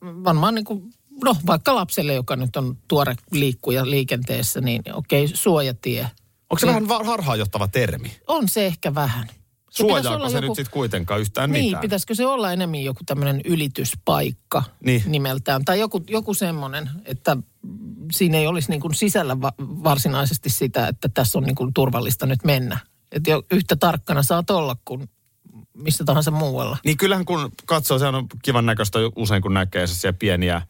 Varmaan 0.03 0.55
niin 0.55 0.65
kuin, 0.65 0.83
no 1.25 1.37
vaikka 1.47 1.75
lapselle, 1.75 2.15
joka 2.15 2.37
nyt 2.37 2.57
on 2.57 2.77
tuore 2.89 3.17
liikkuja 3.31 3.91
liikenteessä, 3.91 4.61
niin 4.61 4.83
okei, 4.95 5.29
suojatie. 5.35 6.11
Onko 6.51 6.59
se 6.59 6.67
Niin. 6.67 6.75
vähän 6.75 6.89
va- 6.89 7.05
harhaanjohtava 7.05 7.69
termi? 7.69 8.13
On 8.27 8.49
se 8.49 8.67
ehkä 8.67 8.95
vähän. 8.95 9.27
Suojaako 9.71 10.29
se 10.29 10.37
joku- 10.37 10.47
nyt 10.47 10.57
sitten 10.57 10.73
kuitenkaan 10.73 11.21
yhtään 11.21 11.51
Niin, 11.53 11.65
mitään? 11.65 11.81
pitäisikö 11.81 12.15
se 12.15 12.27
olla 12.27 12.53
enemmän 12.53 12.83
joku 12.83 13.01
tämmöinen 13.07 13.41
ylityspaikka 13.45 14.63
Niin. 14.85 15.03
nimeltään. 15.07 15.65
Tai 15.65 15.81
joku, 15.81 16.05
joku 16.11 16.35
semmoinen, 16.35 16.91
että 17.05 17.37
siinä 18.13 18.39
ei 18.39 18.47
olisi 18.47 18.71
niin 18.71 18.81
kuin 18.81 18.95
sisällä 18.95 19.41
va- 19.41 19.53
varsinaisesti 19.61 20.51
sitä, 20.51 20.89
että 20.89 21.09
tässä 21.09 21.39
on 21.39 21.45
niin 21.45 21.55
kuin 21.55 21.75
turvallista 21.75 22.27
nyt 22.27 22.45
mennä. 22.45 22.79
Että 23.13 23.31
jo 23.31 23.43
yhtä 23.53 23.77
tarkkana 23.77 24.23
saat 24.23 24.51
olla 24.51 24.77
kuin 24.85 25.09
missä 25.77 26.05
tahansa 26.05 26.31
muualla. 26.31 26.77
Niin 26.85 26.97
kyllähän 26.97 27.25
kun 27.25 27.53
katsoo, 27.67 27.99
se 27.99 28.07
on 28.07 28.27
kivan 28.43 28.67
näköistä 28.67 28.99
usein 29.17 29.43
kun 29.43 29.55
näkee 29.55 29.87
se 29.87 30.13
pieniä, 30.13 30.63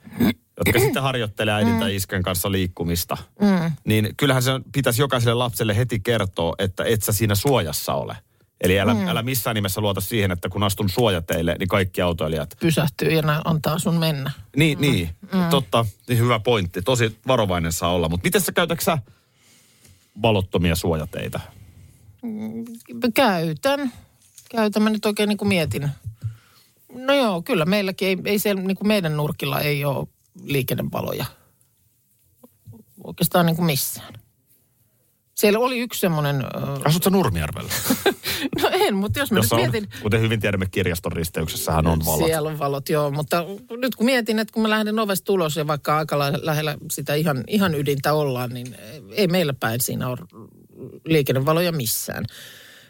jotka 0.66 0.80
sitten 0.84 1.02
harjoittelee 1.02 1.54
äidin 1.54 1.78
tai 1.78 1.96
iskän 1.96 2.22
kanssa 2.22 2.52
liikkumista. 2.52 3.16
Mm. 3.40 3.72
Niin 3.84 4.08
kyllähän 4.16 4.42
se 4.42 4.50
pitäisi 4.72 5.02
jokaiselle 5.02 5.34
lapselle 5.34 5.76
heti 5.76 6.00
kertoa, 6.00 6.54
että 6.58 6.84
et 6.84 7.02
sä 7.02 7.12
siinä 7.12 7.34
suojassa 7.34 7.94
ole. 7.94 8.16
Eli 8.60 8.80
älä, 8.80 8.94
mm. 8.94 9.08
älä 9.08 9.22
missään 9.22 9.54
nimessä 9.54 9.80
luota 9.80 10.00
siihen, 10.00 10.30
että 10.30 10.48
kun 10.48 10.62
astun 10.62 10.88
suojateille, 10.88 11.56
niin 11.58 11.68
kaikki 11.68 12.00
autoilijat. 12.00 12.56
Pysähtyy 12.60 13.08
ja 13.08 13.42
antaa 13.44 13.78
sun 13.78 13.98
mennä. 13.98 14.30
Niin, 14.56 14.78
mm. 14.78 14.82
niin. 14.82 15.10
Mm. 15.32 15.50
Totta, 15.50 15.86
niin 16.08 16.18
hyvä 16.18 16.38
pointti. 16.38 16.82
Tosi 16.82 17.18
varovainen 17.26 17.72
saa 17.72 17.92
olla. 17.92 18.08
Mutta 18.08 18.26
miten 18.26 18.40
sä 18.40 18.52
käytätkö 18.52 18.84
sä 18.84 18.98
valottomia 20.22 20.74
suojateitä? 20.74 21.40
Käytän. 23.14 23.92
Käytän. 24.50 24.82
Mä 24.82 24.90
nyt 24.90 25.06
oikein 25.06 25.28
niin 25.28 25.38
kuin 25.38 25.48
mietin. 25.48 25.88
No 26.94 27.14
joo, 27.14 27.42
kyllä 27.42 27.64
meilläkin 27.64 28.08
ei, 28.08 28.16
ei 28.24 28.38
siellä 28.38 28.62
niin 28.62 28.76
kuin 28.76 28.88
meidän 28.88 29.16
nurkilla 29.16 29.60
ei 29.60 29.84
ole 29.84 30.06
liikennevaloja. 30.42 31.24
Oikeastaan 33.04 33.46
niin 33.46 33.56
kuin 33.56 33.66
missään. 33.66 34.19
Siellä 35.40 35.58
oli 35.58 35.78
yksi 35.78 36.00
semmoinen, 36.00 36.36
ö, 36.36 36.46
Asut 36.84 37.02
sä 37.02 37.10
Nurmijärvellä? 37.10 37.70
no 38.62 38.70
en, 38.72 38.94
mutta 38.94 39.18
jos 39.18 39.32
mä 39.32 39.38
Jossa 39.38 39.56
nyt 39.56 39.64
on, 39.64 39.70
mietin, 39.70 39.90
kuten 40.02 40.20
hyvin 40.20 40.40
tiedämme, 40.40 40.66
kirjaston 40.70 41.12
risteyksessähän 41.12 41.86
on 41.86 41.98
valot. 42.06 42.26
Siellä 42.26 42.48
on 42.48 42.58
valot, 42.58 42.88
joo. 42.88 43.10
Mutta 43.10 43.44
nyt 43.70 43.94
kun 43.94 44.06
mietin, 44.06 44.38
että 44.38 44.52
kun 44.52 44.62
mä 44.62 44.70
lähden 44.70 44.98
ovesta 44.98 45.32
ulos 45.32 45.56
ja 45.56 45.66
vaikka 45.66 45.96
aika 45.98 46.18
lähellä 46.18 46.76
sitä 46.90 47.14
ihan, 47.14 47.44
ihan 47.46 47.74
ydintä 47.74 48.12
ollaan, 48.12 48.50
niin 48.50 48.76
ei 49.10 49.26
meillä 49.26 49.54
päin 49.60 49.80
siinä 49.80 50.08
ole 50.08 50.18
liikennevaloja 51.04 51.72
missään. 51.72 52.24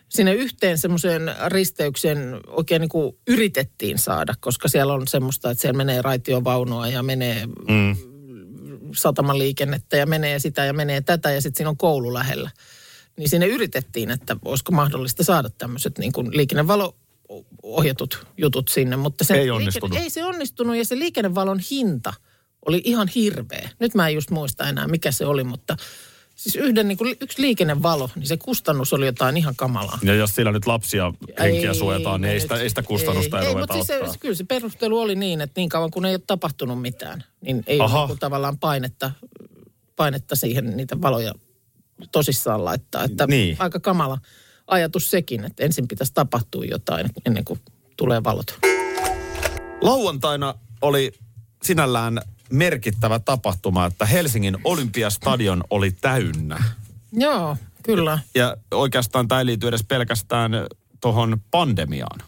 Sinne 0.08 0.34
yhteen 0.34 0.78
semmoiseen 0.78 1.22
risteykseen 1.46 2.40
oikein 2.46 2.80
niin 2.80 2.88
kuin 2.88 3.16
yritettiin 3.28 3.98
saada, 3.98 4.34
koska 4.40 4.68
siellä 4.68 4.92
on 4.92 5.08
semmoista, 5.08 5.50
että 5.50 5.62
siellä 5.62 5.76
menee 5.76 6.02
raitiovaunua 6.02 6.88
ja 6.88 7.02
menee 7.02 7.46
Mm. 7.46 7.96
Satamaliikennettä 8.96 9.96
ja 9.96 10.06
menee 10.06 10.38
sitä 10.38 10.64
ja 10.64 10.72
menee 10.72 11.00
tätä 11.00 11.30
ja 11.30 11.40
sitten 11.40 11.56
siinä 11.58 11.70
on 11.70 11.76
koulu 11.76 12.14
lähellä. 12.14 12.50
Niin 13.16 13.28
sinne 13.28 13.46
yritettiin, 13.46 14.10
että 14.10 14.36
olisiko 14.44 14.72
mahdollista 14.72 15.24
saada 15.24 15.50
tämmöiset 15.50 15.98
niin 15.98 16.12
kuin 16.12 16.36
liikennevalo 16.36 16.96
ohjatut 17.62 18.26
jutut 18.36 18.68
sinne, 18.68 18.96
mutta 18.96 19.24
se 19.24 19.34
Ei 19.34 19.50
onnistunut. 19.50 19.98
ei 19.98 20.10
se 20.10 20.24
onnistunut 20.24 20.76
ja 20.76 20.84
se 20.84 20.98
liikennevalon 20.98 21.60
hinta 21.70 22.12
oli 22.66 22.82
ihan 22.84 23.08
hirveä. 23.14 23.70
Nyt 23.78 23.94
mä 23.94 24.08
en 24.08 24.14
just 24.14 24.30
muista 24.30 24.68
enää, 24.68 24.88
mikä 24.88 25.12
se 25.12 25.26
oli, 25.26 25.44
mutta 25.44 25.76
siis 26.40 26.56
yhden 26.56 26.88
niin 26.88 26.98
kuin, 26.98 27.16
yksi 27.20 27.42
liikennevalo, 27.42 28.10
niin 28.14 28.26
se 28.26 28.36
kustannus 28.36 28.92
oli 28.92 29.06
jotain 29.06 29.36
ihan 29.36 29.56
kamalaa. 29.56 29.98
Ja 30.02 30.14
jos 30.14 30.34
sillä 30.34 30.52
nyt 30.52 30.66
lapsia 30.66 31.12
henkiä 31.38 31.68
Ei, 31.70 31.74
suojataan, 31.74 32.20
niin 32.20 32.32
ei 32.32 32.40
sitä, 32.40 32.54
ei 32.56 32.68
sitä 32.68 32.82
kustannusta 32.82 33.38
ei, 33.38 33.44
ei, 33.46 33.50
ei 33.52 33.56
mutta 33.56 33.74
siis 33.74 33.86
se, 33.86 34.18
kyllä 34.20 34.34
se 34.34 34.44
perustelu 34.44 34.98
oli 34.98 35.14
niin, 35.14 35.40
että 35.40 35.60
niin 35.60 35.68
kauan 35.68 35.90
kun 35.90 36.04
ei 36.04 36.14
ole 36.14 36.22
tapahtunut 36.26 36.80
mitään, 36.80 37.24
niin 37.40 37.62
ei 37.66 37.80
Aha. 37.80 38.00
ole 38.00 38.08
niin 38.08 38.18
tavallaan 38.18 38.58
painetta, 38.58 39.10
painetta 39.96 40.36
siihen 40.36 40.76
niitä 40.76 41.00
valoja 41.02 41.34
tosissaan 42.12 42.64
laittaa. 42.64 43.04
Että 43.04 43.26
Niin. 43.26 43.56
aika 43.58 43.80
kamala 43.80 44.18
ajatus 44.66 45.10
sekin, 45.10 45.44
että 45.44 45.64
ensin 45.64 45.88
pitäisi 45.88 46.12
tapahtua 46.14 46.64
jotain 46.64 47.10
ennen 47.26 47.44
kuin 47.44 47.60
tulee 47.96 48.24
valot. 48.24 48.58
Lauantaina 49.80 50.54
oli 50.82 51.12
sinällään 51.62 52.20
merkittävä 52.52 53.18
tapahtuma, 53.18 53.86
että 53.86 54.06
Helsingin 54.06 54.58
Olympiastadion 54.64 55.64
oli 55.70 55.90
täynnä. 55.90 56.62
Joo, 57.12 57.56
kyllä. 57.82 58.18
Ja 58.34 58.56
oikeastaan 58.70 59.28
tämä 59.28 59.38
ei 59.38 59.46
liity 59.46 59.68
edes 59.68 59.84
pelkästään 59.88 60.52
tuohon 61.00 61.40
pandemiaan, 61.50 62.20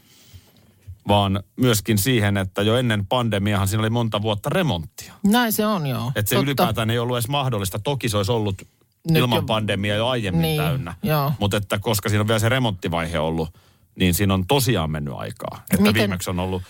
vaan 1.08 1.42
myöskin 1.56 1.98
siihen, 1.98 2.36
että 2.36 2.62
jo 2.62 2.76
ennen 2.76 3.06
pandemiahan 3.06 3.68
siinä 3.68 3.80
oli 3.80 3.90
monta 3.90 4.22
vuotta 4.22 4.50
remonttia. 4.50 5.12
Näin 5.24 5.52
se 5.52 5.66
on, 5.66 5.86
joo. 5.86 6.12
Että 6.14 6.28
se 6.28 6.34
Totta. 6.34 6.44
ylipäätään 6.50 6.90
ei 6.90 6.98
ollut 6.98 7.16
edes 7.16 7.28
mahdollista. 7.28 7.78
Toki 7.78 8.08
se 8.08 8.16
olisi 8.16 8.32
ollut 8.32 8.62
Nyt 9.08 9.16
ilman 9.16 9.36
jo- 9.36 9.42
pandemiaa 9.42 9.96
jo 9.96 10.08
aiemmin 10.08 10.42
Niin, 10.42 10.62
täynnä. 10.62 10.94
Mutta 11.38 11.56
että 11.56 11.78
koska 11.78 12.08
siinä 12.08 12.20
on 12.20 12.28
vielä 12.28 12.38
se 12.38 12.48
remonttivaihe 12.48 13.18
ollut, 13.18 13.48
niin 13.96 14.14
siinä 14.14 14.34
on 14.34 14.46
tosiaan 14.46 14.90
mennyt 14.90 15.14
aikaa. 15.16 15.62
Että 15.70 15.82
Miten- 15.82 15.94
viimeksi 15.94 16.30
on 16.30 16.40
ollut 16.40 16.62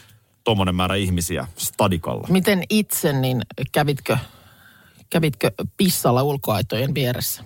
tuommoinen 0.45 0.75
määrä 0.75 0.95
ihmisiä 0.95 1.47
stadikalla. 1.57 2.29
Miten 2.31 2.63
itse, 2.71 3.13
niin 3.13 3.43
kävitkö, 3.73 4.17
kävitkö 5.11 5.51
pissalla 5.77 6.23
ulkoaitojen 6.23 6.95
vieressä? 6.95 7.45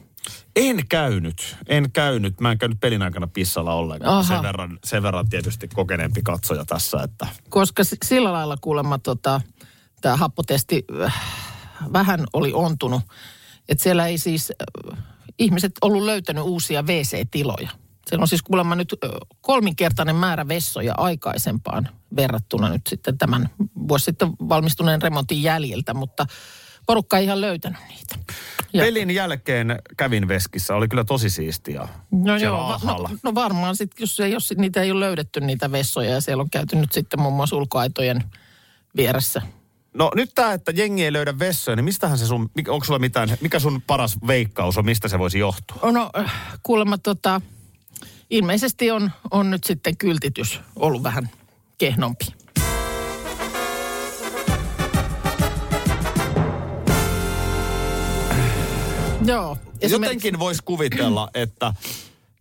En 0.57 0.87
käynyt, 0.88 1.57
en 1.69 1.93
käynyt. 1.93 2.41
Mä 2.41 2.53
en 2.53 2.59
käynyt 2.59 2.81
pelin 2.81 3.03
aikana 3.03 3.26
pissalla 3.26 3.75
ollenkaan. 3.75 4.12
Aha. 4.12 4.35
Sen 4.35 4.43
verran, 4.43 4.79
sen 4.85 5.03
verran 5.03 5.29
tietysti 5.29 5.69
kokeneempi 5.69 6.23
katsoja 6.23 6.65
tässä, 6.65 7.03
että 7.03 7.26
Koska 7.49 7.83
sillä 8.05 8.33
lailla 8.33 8.57
kuulemma 8.61 8.99
tota, 8.99 9.41
tämä 10.00 10.17
happotesti 10.17 10.85
äh, 11.05 11.15
vähän 11.93 12.25
oli 12.33 12.53
ontunut. 12.53 13.03
Että 13.69 13.83
siellä 13.83 14.07
ei 14.07 14.19
siis 14.19 14.53
äh, 14.93 14.99
ihmiset 15.38 15.73
ollut 15.81 16.03
löytänyt 16.03 16.45
uusia 16.45 16.83
WC-tiloja. 16.83 17.71
Siellä 18.08 18.22
on 18.22 18.28
siis 18.28 18.42
kuulemma 18.42 18.75
nyt 18.75 18.94
kolminkertainen 19.40 20.16
määrä 20.16 20.48
vessoja 20.48 20.94
aikaisempaan 20.96 21.88
verrattuna 22.16 22.68
nyt 22.68 22.86
sitten 22.86 23.18
tämän 23.18 23.48
vuosi 23.88 24.04
sitten 24.04 24.28
valmistuneen 24.48 25.02
remontin 25.02 25.42
jäljiltä, 25.42 25.94
mutta 25.94 26.26
porukka 26.86 27.18
ei 27.18 27.25
ihan 27.25 27.40
löytänyt 27.40 27.80
niitä. 27.88 28.14
Ja- 28.72 28.84
Pelin 28.84 29.10
jälkeen 29.10 29.78
kävin 29.96 30.28
veskissä, 30.28 30.75
oli 30.75 30.88
kyllä 30.88 31.04
tosi 31.04 31.30
siistiä. 31.30 31.88
No 32.10 32.36
joo, 32.36 32.60
alhaalla. 32.60 33.08
no, 33.08 33.16
no 33.22 33.34
varmaan 33.34 33.76
sitten, 33.76 33.96
jos, 34.02 34.18
jos 34.32 34.54
niitä 34.56 34.82
ei 34.82 34.90
ole 34.90 35.00
löydetty 35.00 35.40
niitä 35.40 35.72
vessoja 35.72 36.10
ja 36.10 36.20
siellä 36.20 36.40
on 36.40 36.50
käyty 36.50 36.76
nyt 36.76 36.92
sitten 36.92 37.20
muun 37.20 37.34
muassa 37.34 37.56
ulkoaitojen 37.56 38.25
vieressä. 38.96 39.42
No 39.94 40.10
nyt 40.14 40.30
tämä, 40.34 40.52
että 40.52 40.72
jengi 40.76 41.04
ei 41.04 41.12
löydä 41.12 41.38
vessoja, 41.38 41.76
niin 41.76 41.84
mistähän 41.84 42.18
se 42.18 42.26
sun, 42.26 42.50
mikä- 42.54 42.72
onko 42.72 42.84
sulla 42.84 42.98
mitään, 42.98 43.36
mikä 43.40 43.58
sun 43.58 43.82
paras 43.86 44.16
veikkaus 44.26 44.78
on, 44.78 44.84
mistä 44.84 45.08
se 45.08 45.18
voisi 45.18 45.38
johtua? 45.38 45.92
No 45.92 46.10
äh, 46.18 46.32
kuulemma 46.62 46.98
tota, 46.98 47.40
ilmeisesti 48.30 48.90
on, 48.90 49.11
on 49.30 49.50
nyt 49.50 49.64
sitten 49.64 49.97
kyltitys 49.97 50.61
ollut 50.76 51.02
vähän 51.02 51.30
kehnompi. 51.78 52.25
Joo. 59.25 59.59
Jotenkin 59.88 60.38
voisi 60.38 60.62
kuvitella, 60.64 61.30
että 61.35 61.73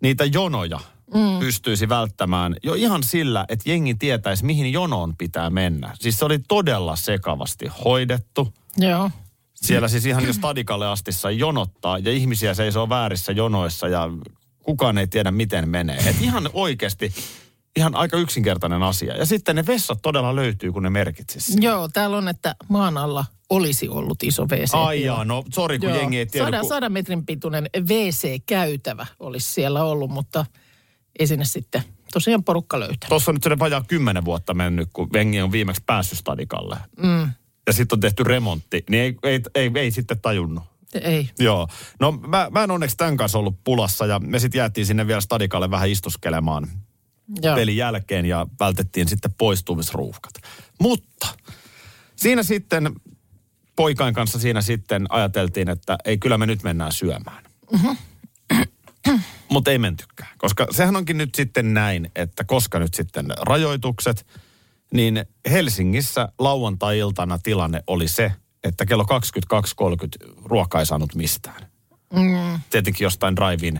niitä 0.01 0.25
jonoja 0.25 0.79
mm. 1.13 1.39
pystyisi 1.39 1.89
välttämään 1.89 2.55
jo 2.63 2.73
ihan 2.73 3.03
sillä, 3.03 3.45
että 3.49 3.69
jengi 3.69 3.95
tietäisi, 3.95 4.45
mihin 4.45 4.73
jonoon 4.73 5.15
pitää 5.17 5.49
mennä. 5.49 5.91
Siis 5.99 6.19
se 6.19 6.25
oli 6.25 6.39
todella 6.47 6.95
sekavasti 6.95 7.65
hoidettu. 7.85 8.53
Joo. 8.77 9.11
Siellä 9.53 9.87
siis 9.87 10.05
ihan 10.05 10.27
jo 10.27 10.33
stadikalle 10.33 10.87
asti 10.87 11.11
sai 11.11 11.37
jonottaa 11.37 11.97
ja 11.97 12.11
ihmisiä 12.11 12.53
seisoo 12.53 12.89
väärissä 12.89 13.31
jonoissa 13.31 13.87
ja 13.87 14.09
kukaan 14.65 14.97
ei 14.97 15.07
tiedä 15.07 15.31
miten 15.31 15.69
menee. 15.69 15.97
Et 15.97 16.21
ihan 16.21 16.49
oikeasti 16.53 17.13
ihan 17.75 17.95
aika 17.95 18.17
yksinkertainen 18.17 18.83
asia. 18.83 19.17
Ja 19.17 19.25
sitten 19.25 19.55
ne 19.55 19.65
vessat 19.67 19.99
todella 20.01 20.35
löytyy, 20.35 20.71
kun 20.71 20.83
ne 20.83 20.89
merkitsisi. 20.89 21.57
Joo, 21.61 21.87
täällä 21.87 22.17
on, 22.17 22.27
että 22.27 22.55
maan 22.69 22.97
alla 22.97 23.25
olisi 23.49 23.89
ollut 23.89 24.23
iso 24.23 24.43
WC. 24.45 24.73
Ai 24.73 25.03
jaa, 25.03 25.25
no 25.25 25.43
sori 25.53 25.79
kun 25.79 25.89
jengi 25.89 26.17
ei 26.19 26.25
tiedä. 26.25 26.45
Sadan, 26.47 26.59
kun- 26.59 26.69
sadan 26.69 26.91
metrin 26.91 27.25
pituinen 27.25 27.69
WC-käytävä 27.79 29.05
olisi 29.19 29.53
siellä 29.53 29.83
ollut, 29.83 30.11
mutta 30.11 30.45
ei 31.19 31.27
sinne 31.27 31.45
sitten 31.45 31.83
tosiaan 32.13 32.43
porukka 32.43 32.79
löytänyt. 32.79 33.05
Tuossa 33.09 33.31
on 33.31 33.35
nyt 33.35 33.43
se 33.43 33.59
vajaa 33.59 33.83
kymmenen 33.87 34.25
vuotta 34.25 34.53
mennyt, 34.53 34.89
kun 34.93 35.13
Vengi 35.13 35.41
on 35.41 35.51
viimeksi 35.51 35.83
päässyt 35.85 36.19
stadikalle. 36.19 36.77
Mm. 36.97 37.29
Ja 37.67 37.73
sitten 37.73 37.95
on 37.95 37.99
tehty 37.99 38.23
remontti, 38.23 38.83
niin 38.89 39.03
ei, 39.03 39.15
ei, 39.23 39.41
ei, 39.55 39.71
ei 39.75 39.91
sitten 39.91 40.19
tajunnut. 40.19 40.63
Ei. 41.01 41.29
Joo. 41.39 41.67
No 41.99 42.11
mä, 42.11 42.47
mä 42.51 42.63
en 42.63 42.71
onneksi 42.71 42.97
tämän 42.97 43.17
kanssa 43.17 43.37
ollut 43.37 43.63
pulassa 43.63 44.05
ja 44.05 44.19
me 44.19 44.39
sitten 44.39 44.59
jäätiin 44.59 44.85
sinne 44.85 45.07
vielä 45.07 45.21
stadikalle 45.21 45.71
vähän 45.71 45.89
istuskelemaan 45.89 46.67
Joo. 47.41 47.55
pelin 47.55 47.77
jälkeen 47.77 48.25
ja 48.25 48.47
vältettiin 48.59 49.07
sitten 49.07 49.33
poistumisruuhkat. 49.37 50.33
Mutta 50.79 51.27
siinä 52.15 52.43
sitten 52.43 52.95
poikain 53.75 54.13
kanssa 54.13 54.39
siinä 54.39 54.61
sitten 54.61 55.05
ajateltiin, 55.09 55.69
että 55.69 55.97
ei 56.05 56.17
kyllä 56.17 56.37
me 56.37 56.45
nyt 56.45 56.63
mennään 56.63 56.91
syömään. 56.91 57.43
Mutta 59.49 59.71
ei 59.71 59.77
mentykään, 59.77 60.29
koska 60.37 60.67
sehän 60.71 60.95
onkin 60.95 61.17
nyt 61.17 61.35
sitten 61.35 61.73
näin, 61.73 62.11
että 62.15 62.43
koska 62.43 62.79
nyt 62.79 62.93
sitten 62.93 63.25
rajoitukset, 63.41 64.27
niin 64.93 65.25
Helsingissä 65.49 66.29
lauantai-iltana 66.39 67.39
tilanne 67.39 67.83
oli 67.87 68.07
se, 68.07 68.31
että 68.65 68.85
kello 68.85 69.03
22.30 69.03 70.33
ruoka 70.45 70.79
ei 70.79 70.85
saanut 70.85 71.15
mistään. 71.15 71.61
Mm. 72.13 72.59
Tietenkin 72.69 73.05
jostain 73.05 73.35
drive-in 73.35 73.79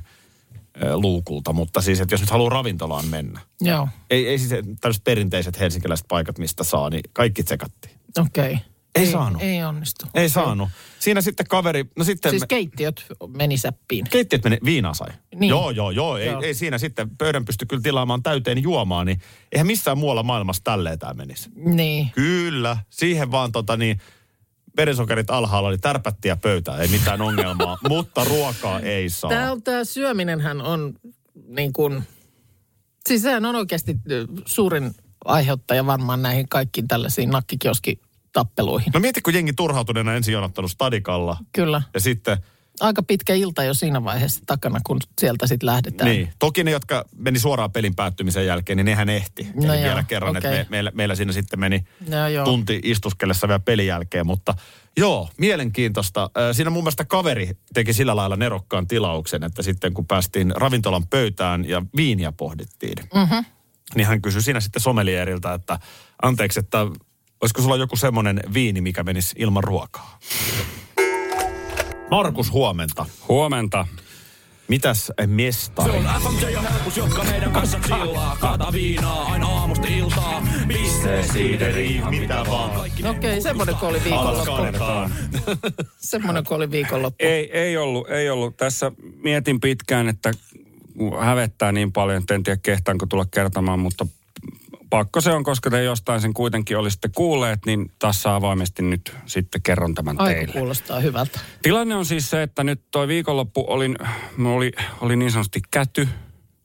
ö, 0.84 0.98
luukulta, 0.98 1.54
mutta 1.54 1.82
siis, 1.82 2.00
että 2.02 2.14
jos 2.14 2.22
nyt 2.22 2.30
haluaa 2.30 2.50
ravintolaan 2.50 3.06
mennä. 3.08 3.40
Joo, 3.62 3.88
Ei, 4.10 4.28
ei 4.28 4.38
siis 4.40 4.50
tällaiset 4.82 5.04
perinteiset 5.04 5.60
helsinkiläiset 5.60 6.06
paikat, 6.08 6.38
mistä 6.38 6.64
saa, 6.64 6.90
niin 6.90 7.02
kaikki 7.14 7.44
tsekattiin. 7.44 7.96
okei. 8.20 8.46
Okay. 8.54 8.58
Ei 8.96 9.12
saanut. 9.12 9.42
Ei 9.42 9.64
onnistu. 9.64 10.06
Ei 10.14 10.30
saanut. 10.30 10.70
Siinä 11.00 11.22
sitten 11.22 11.46
kaveri, 11.50 11.86
no 11.98 12.04
sitten... 12.04 12.30
Siis 12.30 12.42
me- 12.42 12.48
keittiöt 12.48 13.06
meni 13.28 13.58
säppiin. 13.58 14.06
Keittiöt 14.10 14.44
meni, 14.44 14.58
viinaa 14.66 14.94
sai. 14.94 15.08
Niin. 15.36 15.50
Joo, 15.50 15.72
joo, 15.72 15.92
joo. 15.92 16.18
Ei, 16.18 16.28
Joo. 16.28 16.42
ei 16.42 16.54
siinä 16.54 16.78
sitten 16.78 17.18
pöydän 17.18 17.46
pysty 17.46 17.66
kyllä 17.66 17.82
tilaamaan 17.84 18.24
täyteen 18.24 18.64
juomaa, 18.64 19.06
niin 19.06 19.22
eihän 19.52 19.68
missään 19.68 19.98
muualla 19.98 20.24
maailmassa 20.24 20.64
tälleen 20.64 21.00
tämä 21.00 21.14
menisi. 21.14 21.50
Niin. 21.56 22.10
Kyllä, 22.10 22.78
siihen 22.90 23.32
vaan 23.32 23.52
tota 23.52 23.78
niin, 23.78 24.02
verensokerit 24.78 25.30
alhaalla, 25.30 25.70
oli 25.70 25.78
tärpättiä 25.78 26.36
pöytää, 26.36 26.78
ei 26.78 26.88
mitään 26.88 27.22
ongelmaa, 27.22 27.78
mutta 27.90 28.24
ruokaa 28.24 28.80
ei 28.80 29.10
saa. 29.10 29.30
Tämä, 29.30 29.52
on, 29.52 29.64
tämä 29.64 29.84
syöminenhän 29.84 30.62
on 30.62 30.94
niin 31.48 31.74
kuin, 31.74 32.04
siis 33.08 33.22
sehän 33.22 33.46
on 33.46 33.56
oikeasti 33.56 33.98
ö, 34.12 34.28
suurin 34.46 34.92
aiheuttaja 35.26 35.86
varmaan 35.86 36.22
näihin 36.22 36.50
kaikkiin 36.50 36.88
tällaisiin 36.88 37.30
nakkikioskitappeluihin. 37.30 38.92
No 38.94 39.00
mieti, 39.00 39.22
kun 39.22 39.34
jengi 39.34 39.54
turhautuneena 39.54 40.16
ensin 40.16 40.34
jonottanut 40.34 40.72
stadikalla 40.72 41.38
Kyllä. 41.54 41.82
ja 41.94 42.00
sitten, 42.00 42.38
Aika 42.80 43.04
pitkä 43.04 43.34
ilta 43.34 43.64
jo 43.64 43.74
siinä 43.74 44.04
vaiheessa 44.04 44.42
takana, 44.46 44.80
kun 44.86 45.00
sieltä 45.22 45.48
sitten 45.48 45.68
lähdetään. 45.68 46.12
niin. 46.12 46.30
Toki 46.40 46.64
ne, 46.64 46.72
jotka 46.72 47.06
meni 47.18 47.40
suoraan 47.40 47.72
pelin 47.72 47.96
päättymisen 47.96 48.46
jälkeen, 48.46 48.78
niin 48.78 48.86
nehän 48.86 49.10
ehti. 49.10 49.48
No 49.54 49.74
Eli 49.74 49.82
joo, 49.82 49.84
vielä 49.84 50.04
kerran, 50.04 50.38
okei. 50.38 50.58
että 50.58 50.64
me, 50.64 50.68
meillä, 50.70 50.92
meillä 50.96 51.16
siinä 51.16 51.32
sitten 51.32 51.60
meni 51.60 51.86
Joo, 52.10 52.28
joo. 52.28 52.46
tunti 52.46 52.80
istuskellessa 52.84 53.48
vielä 53.48 53.60
pelin 53.60 53.88
jälkeen, 53.88 54.28
mutta 54.28 54.54
joo, 54.98 55.30
mielenkiintoista. 55.38 56.30
Siinä 56.52 56.70
mun 56.70 56.84
mielestä 56.84 57.06
kaveri 57.06 57.50
teki 57.74 57.94
sillä 57.94 58.16
lailla 58.16 58.36
nerokkaan 58.36 58.88
tilauksen, 58.88 59.44
että 59.44 59.62
sitten 59.62 59.94
kun 59.94 60.08
päästiin 60.08 60.54
ravintolan 60.56 61.08
pöytään 61.08 61.70
ja 61.70 61.82
viiniä 61.96 62.32
pohdittiin, 62.32 62.96
mm-hmm. 63.14 63.46
niin 63.96 64.08
hän 64.08 64.22
kysyi 64.22 64.42
siinä 64.42 64.60
sitten 64.60 64.82
somelieriltä, 64.82 65.54
että 65.54 65.80
anteeksi, 66.22 66.60
että 66.60 66.80
olisiko 67.42 67.62
sulla 67.62 67.78
joku 67.78 67.96
semmoinen 67.96 68.40
viini, 68.54 68.82
mikä 68.82 69.04
menisi 69.04 69.36
ilman 69.40 69.64
ruokaa? 69.64 70.20
Markus, 72.12 72.52
huomenta. 72.52 73.06
Huomenta. 73.28 73.88
Mitäs 74.68 75.12
mestari? 75.26 75.92
FMJ 75.92 76.50
ja 76.50 76.62
helpus, 76.62 76.98
jotka 76.98 77.24
meidän 77.24 77.52
kanssa 77.52 77.80
chillaa. 77.80 78.38
Kaata 78.40 78.72
viinaa 78.74 79.24
aina 79.24 79.48
aamusta 79.48 79.88
iltaa. 79.88 80.42
Piste 80.68 81.24
siideri, 81.34 82.02
mitä 82.10 82.46
vaan. 82.50 82.80
Okei, 82.80 83.10
okay, 83.10 83.42
semmoinen 83.42 83.76
kun 83.76 83.90
oli 83.90 84.02
viikonloppu. 84.04 84.52
Semmoinen 85.98 86.44
kun 86.44 86.58
oli 86.58 86.72
viikonloppu. 86.72 87.26
Ei, 87.26 87.52
ei, 87.52 87.78
ollut, 87.78 88.10
ei 88.10 88.30
ollut. 88.30 88.58
Tässä 88.58 88.92
mietin 89.24 89.60
pitkään, 89.60 90.10
että 90.10 90.32
hävettää 91.20 91.72
niin 91.72 91.92
paljon, 91.92 92.18
että 92.18 92.36
en 92.36 92.44
tiedä 92.44 92.60
kehtaanko 92.64 93.06
tulla 93.06 93.26
kertomaan, 93.26 93.80
mutta 93.80 94.08
pakko 94.90 95.22
se 95.22 95.32
on, 95.32 95.44
koska 95.44 95.70
te 95.70 95.84
jostain 95.84 96.22
sen 96.22 96.34
kuitenkin 96.34 96.78
olisitte 96.78 97.10
kuulleet, 97.16 97.60
niin 97.66 97.92
tässä 98.00 98.36
avoimesti 98.36 98.82
nyt 98.82 99.16
sitten 99.26 99.62
kerron 99.62 99.96
tämän 99.96 100.22
Aika 100.22 100.36
teille. 100.38 100.54
kuulostaa 100.54 101.00
hyvältä. 101.00 101.40
Tilanne 101.62 101.96
on 101.96 102.06
siis 102.06 102.30
se, 102.30 102.44
että 102.44 102.64
nyt 102.64 102.82
toi 102.92 103.08
viikonloppu 103.08 103.66
olin, 103.68 103.98
oli, 104.46 104.72
oli 105.02 105.16
niin 105.16 105.32
sanotusti 105.32 105.62
käty. 105.72 106.08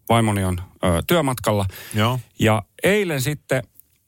Vaimoni 0.09 0.44
on 0.44 0.59
ö, 0.85 1.02
työmatkalla. 1.06 1.66
Joo. 1.94 2.20
Ja 2.38 2.62
eilen 2.83 3.20
sitten, 3.20 3.62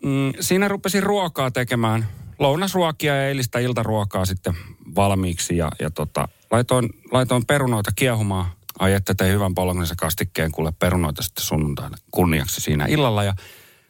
mm, 0.04 0.32
siinä 0.40 0.68
rupesin 0.68 1.02
ruokaa 1.02 1.50
tekemään, 1.50 2.08
lounasruokia 2.38 3.16
ja 3.16 3.28
eilistä 3.28 3.58
iltaruokaa 3.58 4.24
sitten 4.24 4.54
valmiiksi. 4.96 5.56
Ja, 5.56 5.70
ja 5.80 5.90
tota, 5.90 6.28
laitoin, 6.50 6.88
laitoin 7.12 7.46
perunoita 7.46 7.90
kiehumaan. 7.96 8.46
Ai 8.78 8.92
että 8.92 9.14
tein 9.14 9.32
hyvän 9.34 9.54
polongansa 9.54 9.94
kastikkeen 9.98 10.52
kuule 10.52 10.72
perunoita 10.78 11.22
sitten 11.22 11.44
sunnuntaina 11.44 11.96
kunniaksi 12.10 12.60
siinä 12.60 12.86
illalla. 12.86 13.24
Ja 13.24 13.34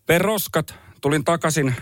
vein 0.08 0.20
roskat, 0.20 0.74
tulin 1.00 1.24
takaisin 1.24 1.74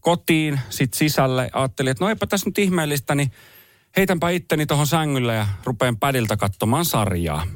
kotiin, 0.00 0.60
sitten 0.70 0.98
sisälle. 0.98 1.50
Ajattelin, 1.52 1.90
että 1.90 2.04
no 2.04 2.08
eipä 2.08 2.26
tässä 2.26 2.46
nyt 2.46 2.58
ihmeellistä, 2.58 3.14
niin 3.14 3.32
heitänpä 3.96 4.30
itteni 4.30 4.66
tuohon 4.66 4.86
sängylle 4.86 5.34
ja 5.34 5.46
rupean 5.64 5.96
pädiltä 5.96 6.36
katsomaan 6.36 6.84
sarjaa 6.84 7.46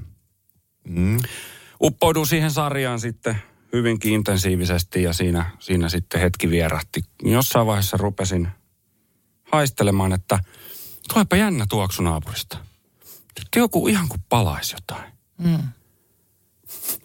uppoudun 1.82 2.26
siihen 2.26 2.50
sarjaan 2.50 3.00
sitten 3.00 3.42
hyvinkin 3.72 4.12
intensiivisesti 4.12 5.02
ja 5.02 5.12
siinä, 5.12 5.50
siinä 5.58 5.88
sitten 5.88 6.20
hetki 6.20 6.50
vierähti. 6.50 7.04
Jossain 7.22 7.66
vaiheessa 7.66 7.96
rupesin 7.96 8.48
haistelemaan, 9.52 10.12
että 10.12 10.38
tuleepa 11.12 11.36
jännä 11.36 11.66
tuoksu 11.68 12.02
naapurista. 12.02 12.58
Nyt 13.38 13.48
joku 13.56 13.88
ihan 13.88 14.08
kuin 14.08 14.20
palaisi 14.28 14.76
jotain. 14.76 15.12
Mm. 15.38 15.58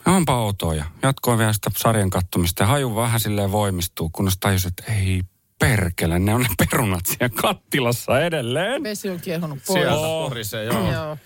Onpa 0.06 0.38
outoa 0.38 0.76
ja 0.76 0.86
jatkoin 1.04 1.40
vielä 1.40 1.54
sitä 1.54 1.70
sarjan 1.78 2.10
kattomista 2.10 2.64
ja 2.64 2.68
haju 2.68 2.96
vähän 2.96 3.20
silleen 3.20 3.52
voimistuu, 3.52 4.10
kunnes 4.10 4.38
tajusin, 4.40 4.68
että 4.68 4.94
ei 4.94 5.22
perkele, 5.60 6.20
ne 6.20 6.34
on 6.34 6.42
ne 6.42 6.48
perunat 6.58 7.06
siellä 7.06 7.42
kattilassa 7.42 8.22
edelleen. 8.22 8.84
Vesi 8.84 9.10
on 9.10 9.20
kiehunut 9.20 9.60
pois. 9.68 9.80
Sieltä 9.80 9.96
Joo. 9.96 10.30
porisee, 10.30 10.64
joo. 10.64 10.92
Joo. 10.92 11.18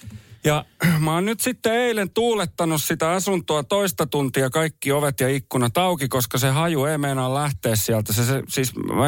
Ja 0.43 0.65
mä 1.04 1.13
oon 1.13 1.26
nyt 1.26 1.39
sitten 1.39 1.74
eilen 1.74 2.10
tuulettanut 2.10 2.82
sitä 2.82 3.12
asuntoa 3.12 3.63
toista 3.63 4.06
tuntia 4.06 4.50
kaikki 4.50 4.91
ovet 4.91 5.19
ja 5.19 5.30
ikkunat 5.30 5.78
auki, 5.78 6.08
koska 6.08 6.38
se 6.38 6.50
haju 6.50 6.86
ei 6.86 6.98
meinaa 6.98 7.34
lähteä 7.34 7.76
sieltä. 7.76 8.13
Se, 8.13 8.26
se 8.26 8.43
siis 8.48 8.76
mä, 8.76 9.06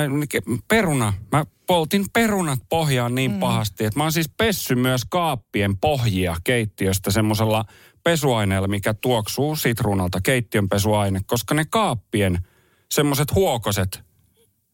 peruna. 0.68 1.14
Mä 1.32 1.46
poltin 1.72 2.06
perunat 2.14 2.60
pohjaan 2.70 3.16
niin 3.16 3.32
mm. 3.32 3.40
pahasti, 3.40 3.86
että 3.86 4.00
mä 4.00 4.04
oon 4.04 4.12
siis 4.12 4.30
pessy 4.38 4.76
myös 4.76 5.02
kaappien 5.10 5.78
pohjia 5.78 6.36
keittiöstä 6.44 7.12
semmoisella 7.12 7.66
pesuaineella, 8.04 8.68
mikä 8.68 8.94
tuoksuu 8.94 9.56
sitruunalta, 9.56 10.22
keittiön 10.22 10.70
pesuaine, 10.70 11.22
koska 11.26 11.56
ne 11.56 11.66
kaappien 11.70 12.40
semmoiset 12.92 13.36
huokoset, 13.36 14.04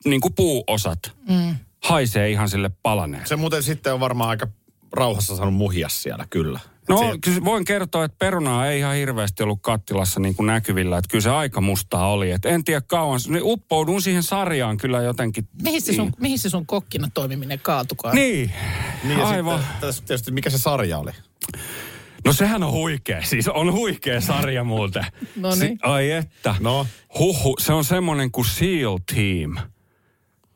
niin 0.06 0.22
kuin 0.22 0.34
puuosat, 0.34 1.00
mm. 1.30 1.56
haisee 1.84 2.30
ihan 2.30 2.50
sille 2.50 2.72
palaneen. 2.84 3.28
Se 3.28 3.36
muuten 3.36 3.64
sitten 3.64 3.94
on 3.94 4.00
varmaan 4.00 4.30
aika 4.30 4.48
rauhassa 4.94 5.36
saanut 5.36 5.56
muhia 5.56 5.90
siellä, 5.90 6.26
kyllä. 6.30 6.60
No 6.90 6.98
Se- 6.98 7.18
kyllä 7.22 7.46
voin 7.46 7.66
kertoa, 7.66 8.04
että 8.06 8.18
perunaa 8.20 8.68
ei 8.68 8.80
ihan 8.80 8.96
hirveästi 8.96 9.44
ollut 9.44 9.60
kattilassa 9.62 10.20
niin 10.20 10.36
kuin 10.36 10.48
näkyvillä. 10.48 10.98
Että 10.98 11.10
kyllä 11.12 11.22
se 11.22 11.30
aika 11.30 11.62
mustaa 11.62 12.12
oli. 12.12 12.32
Et 12.32 12.46
en 12.46 12.64
tiedä 12.64 12.82
kauan. 12.82 13.20
Niin 13.28 13.44
uppoudun 13.44 14.02
siihen 14.02 14.24
sarjaan 14.24 14.78
kyllä 14.78 15.02
jotenkin. 15.02 15.48
Mihin 15.62 15.82
se 15.82 15.94
sun, 15.94 16.12
mihin 16.20 16.40
se 16.40 16.50
sun 16.50 16.66
kokkina 16.66 17.08
toimiminen 17.14 17.60
kaatukaan? 17.60 18.16
Niin, 18.16 18.52
Niin 19.04 19.20
ja 19.20 19.28
aivan. 19.28 19.60
sitten 19.60 19.78
tässä 19.82 20.04
tietysti, 20.08 20.32
mikä 20.32 20.50
se 20.50 20.58
sarja 20.58 20.98
oli? 20.98 21.12
No 22.26 22.34
sehän 22.34 22.64
on 22.64 22.72
huikea. 22.72 23.22
Siis 23.30 23.48
on 23.48 23.74
huikea 23.74 24.22
sarja 24.22 24.64
muuten. 24.64 25.06
No 25.36 25.50
niin. 25.50 25.60
Si- 25.60 25.78
ai 25.82 26.12
että. 26.12 26.56
No. 26.60 26.88
Huhu, 27.20 27.56
se 27.60 27.74
on 27.74 27.84
semmoinen 27.84 28.32
kuin 28.32 28.46
SEAL 28.46 28.98
Team. 29.16 29.58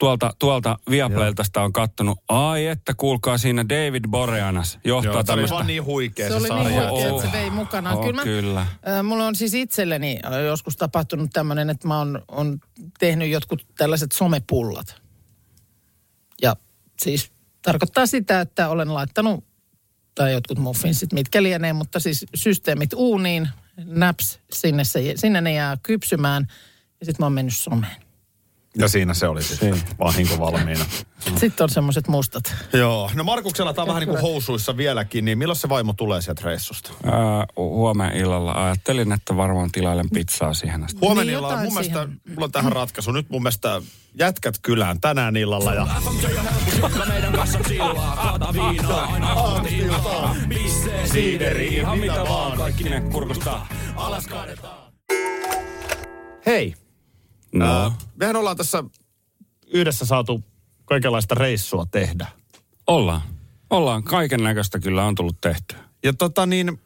Tuolta, 0.02 0.34
tuolta 0.40 0.80
Viaplaylta 0.90 1.44
sitä 1.44 1.62
on 1.62 1.74
kattonut. 1.74 2.20
Ai 2.28 2.68
että, 2.68 2.94
kuulkaa 2.98 3.38
siinä 3.38 3.66
David 3.70 4.04
Boreanas 4.08 4.80
johtaa 4.84 5.06
Joo, 5.06 5.14
se 5.14 5.18
oli 5.18 5.24
tämmöistä. 5.24 5.56
vaan 5.56 5.68
niin 5.68 5.86
huikea 5.86 6.26
Se 6.28 6.32
se, 6.32 6.38
oli 6.38 6.48
sarja. 6.48 6.64
niin 6.64 6.90
huikea, 6.90 7.12
Oh. 7.14 7.20
että 7.20 7.32
se 7.32 7.38
vei 7.38 7.50
mukanaan. 7.50 7.98
Oh, 7.98 8.02
kyllä, 8.06 8.16
mä, 8.16 8.24
kyllä. 8.24 8.62
Äh, 8.62 9.04
mulla 9.04 9.26
on 9.28 9.36
siis 9.36 9.54
itselleni 9.54 10.20
joskus 10.46 10.78
tapahtunut 10.78 11.30
tämmöinen, 11.34 11.70
että 11.70 11.88
mä 11.88 11.98
oon, 11.98 12.22
on 12.28 12.60
tehnyt 13.00 13.30
jotkut 13.30 13.66
tällaiset 13.78 14.12
somepullat. 14.12 15.02
Ja 16.42 16.56
siis 17.04 17.32
tarkoittaa 17.62 18.06
sitä, 18.06 18.42
että 18.42 18.70
olen 18.70 18.94
laittanut, 18.94 19.44
tai 20.16 20.34
jotkut 20.34 20.58
muffinsit, 20.58 21.14
mitkä 21.14 21.44
lienee, 21.44 21.74
mutta 21.74 22.00
siis 22.00 22.26
systeemit 22.36 22.94
uuniin, 22.94 23.50
naps, 23.86 24.40
sinne, 24.54 24.84
se, 24.84 25.14
sinne 25.16 25.42
ne 25.42 25.54
jää 25.54 25.78
kypsymään. 25.84 26.48
Ja 27.00 27.06
sitten 27.06 27.16
mä 27.20 27.26
oon 27.26 27.34
mennyt 27.34 27.56
someen. 27.58 27.96
Ja 28.78 28.88
siinä 28.88 29.14
se 29.14 29.28
oli 29.28 29.44
sitten 29.44 29.82
vahinko 30.00 30.40
valmiina. 30.40 30.86
Sitten 31.38 31.64
on 31.64 31.70
semmoiset 31.70 32.08
mustat. 32.08 32.56
Joo. 32.74 33.12
No 33.14 33.24
Markuksella 33.24 33.74
tämä 33.74 33.84
on 33.84 33.88
vähän 33.88 34.00
niin 34.00 34.10
kuin 34.10 34.22
housuissa 34.22 34.78
vieläkin, 34.78 35.26
niin 35.26 35.38
milloin 35.38 35.58
se 35.60 35.70
vaimo 35.70 35.94
tulee 35.94 36.22
sieltä 36.22 36.42
reissusta? 36.46 36.92
Huomenna 37.58 38.14
illalla 38.14 38.52
ajattelin, 38.66 39.12
että 39.12 39.38
varmaan 39.38 39.72
tilailen 39.72 40.10
pizzaa 40.10 40.54
siihen 40.54 40.84
asti. 40.84 41.00
Huomenna 41.02 41.24
Niin, 41.24 41.38
illalla, 41.38 41.62
mun 41.64 41.74
mielestä, 41.74 42.08
mulla 42.30 42.46
on 42.46 42.52
tähän 42.52 42.72
ratkaisu. 42.72 43.12
Nyt 43.12 43.30
mun 43.30 43.44
mielestä 43.44 43.82
jätkät 44.20 44.56
kylään 44.62 45.02
tänään 45.02 45.38
illalla 45.38 45.74
ja 45.74 45.88
Jotka 46.82 47.06
meidän 47.06 47.34
kanssa 47.34 47.60
chillaa, 47.60 48.16
kaata 48.16 48.54
viinaa, 48.54 49.06
aina 49.14 49.28
aamutilla. 49.34 50.36
Pissee, 50.50 51.08
siideri, 51.08 51.68
ihan 51.68 52.00
mitä 52.00 52.24
vaan. 52.30 52.58
Kaikki 52.58 52.84
ne 52.84 53.02
kurkustaa. 53.02 53.68
Alas 53.96 54.28
kaadetaan. 54.28 54.92
hei, 56.46 56.74
No, 57.54 57.84
ää, 57.84 57.92
mehän 58.16 58.36
ollaan 58.36 58.58
tässä 58.58 58.84
yhdessä 59.68 60.06
saatu 60.06 60.44
kaikenlaista 60.86 61.36
reissua 61.36 61.86
tehdä. 61.92 62.28
ollaan. 62.88 63.22
Ollaan. 63.70 64.04
Kaiken 64.04 64.44
näköistä 64.44 64.80
kyllä 64.80 65.06
on 65.06 65.16
tullut 65.16 65.42
tehtyä. 65.42 65.78
Ja 66.04 66.14
tota 66.14 66.46
niin, 66.46 66.82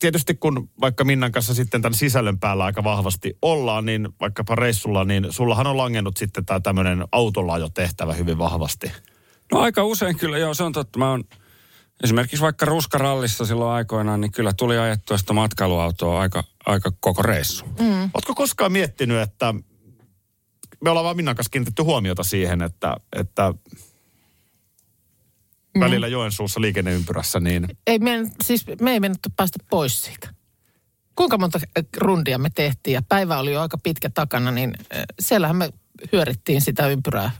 tietysti 0.00 0.34
kun 0.34 0.70
vaikka 0.80 1.04
Minnan 1.04 1.32
kanssa 1.32 1.54
sitten 1.54 1.82
tämän 1.82 1.94
sisällön 1.94 2.38
päällä 2.38 2.64
aika 2.64 2.84
vahvasti 2.84 3.38
ollaan, 3.42 3.86
niin 3.86 4.08
vaikkapa 4.20 4.54
reissulla, 4.54 5.04
niin 5.04 5.26
sullahan 5.30 5.66
on 5.66 5.76
langennut 5.76 6.16
sitten 6.16 6.44
tämä 6.44 6.60
tämmöinen 6.60 7.04
autolla-ajo-tehtävä 7.12 8.12
hyvin 8.12 8.38
vahvasti. 8.38 8.92
No 9.52 9.58
aika 9.60 9.84
usein 9.84 10.16
kyllä, 10.16 10.38
joo 10.38 10.54
se 10.54 10.62
on 10.62 10.72
totta. 10.72 10.98
Mä 10.98 11.10
oon 11.10 11.24
esimerkiksi 12.04 12.40
vaikka 12.40 12.66
ruskarallissa 12.66 13.46
silloin 13.46 13.72
aikoinaan, 13.72 14.20
niin 14.20 14.32
kyllä 14.32 14.52
tuli 14.56 14.78
ajettua 14.78 15.18
sitä 15.18 15.32
matkailuautoa 15.32 16.20
aika, 16.20 16.44
aika 16.66 16.92
koko 17.00 17.22
reissu. 17.22 17.64
Mm. 17.64 18.02
Oletko 18.14 18.34
koskaan 18.34 18.72
miettinyt, 18.72 19.20
että 19.20 19.54
me 20.84 20.90
ollaan 20.90 21.04
vaan 21.04 21.16
Minnan 21.16 21.36
kanssa 21.36 21.50
kiinnitetty 21.50 21.82
huomiota 21.82 22.22
siihen, 22.22 22.62
että, 22.62 22.96
että 23.12 23.54
Mm. 25.74 25.80
välillä 25.80 26.08
Joensuussa 26.08 26.60
liikenneympyrässä, 26.60 27.40
niin 27.40 27.66
Ei 27.86 27.98
me, 27.98 28.30
siis 28.44 28.64
me 28.80 28.92
ei 28.92 29.00
mennyt 29.00 29.18
päästä 29.36 29.58
pois 29.70 30.02
siitä. 30.02 30.34
Kuinka 31.14 31.38
monta 31.38 31.60
äh, 31.78 31.84
rundia 31.96 32.38
me 32.38 32.50
tehtiin 32.54 32.94
ja 32.94 33.02
päivä 33.08 33.38
oli 33.38 33.52
jo 33.52 33.60
aika 33.60 33.78
pitkä 33.78 34.10
takana, 34.10 34.50
niin 34.50 34.74
äh, 34.96 35.02
siellähän 35.20 35.56
me 35.56 35.70
hyörittiin 36.12 36.60
sitä 36.60 36.88
ympyrää 36.88 37.30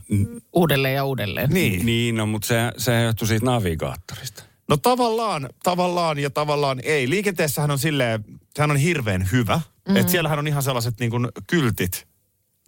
uudelleen 0.53 0.95
ja 0.95 1.05
uudelleen. 1.05 1.49
Niin. 1.49 1.85
Niin, 1.85 2.15
no, 2.15 2.25
mutta 2.25 2.47
se, 2.47 2.55
se 2.77 3.03
johtui 3.03 3.27
siitä 3.27 3.45
navigaattorista. 3.45 4.43
No 4.69 4.77
tavallaan, 4.77 5.49
tavallaan 5.63 6.19
ja 6.19 6.29
tavallaan 6.29 6.79
ei. 6.83 7.09
Liikenteessähän 7.09 7.71
on 7.71 7.79
silleen, 7.79 8.25
sehän 8.55 8.71
on 8.71 8.77
hirveän 8.77 9.29
hyvä. 9.31 9.61
Mm. 9.89 9.95
Että 9.95 10.11
siellähän 10.11 10.39
on 10.39 10.47
ihan 10.47 10.63
sellaiset 10.63 10.99
niin 10.99 11.11
kuin 11.11 11.27
kyltit, 11.47 12.07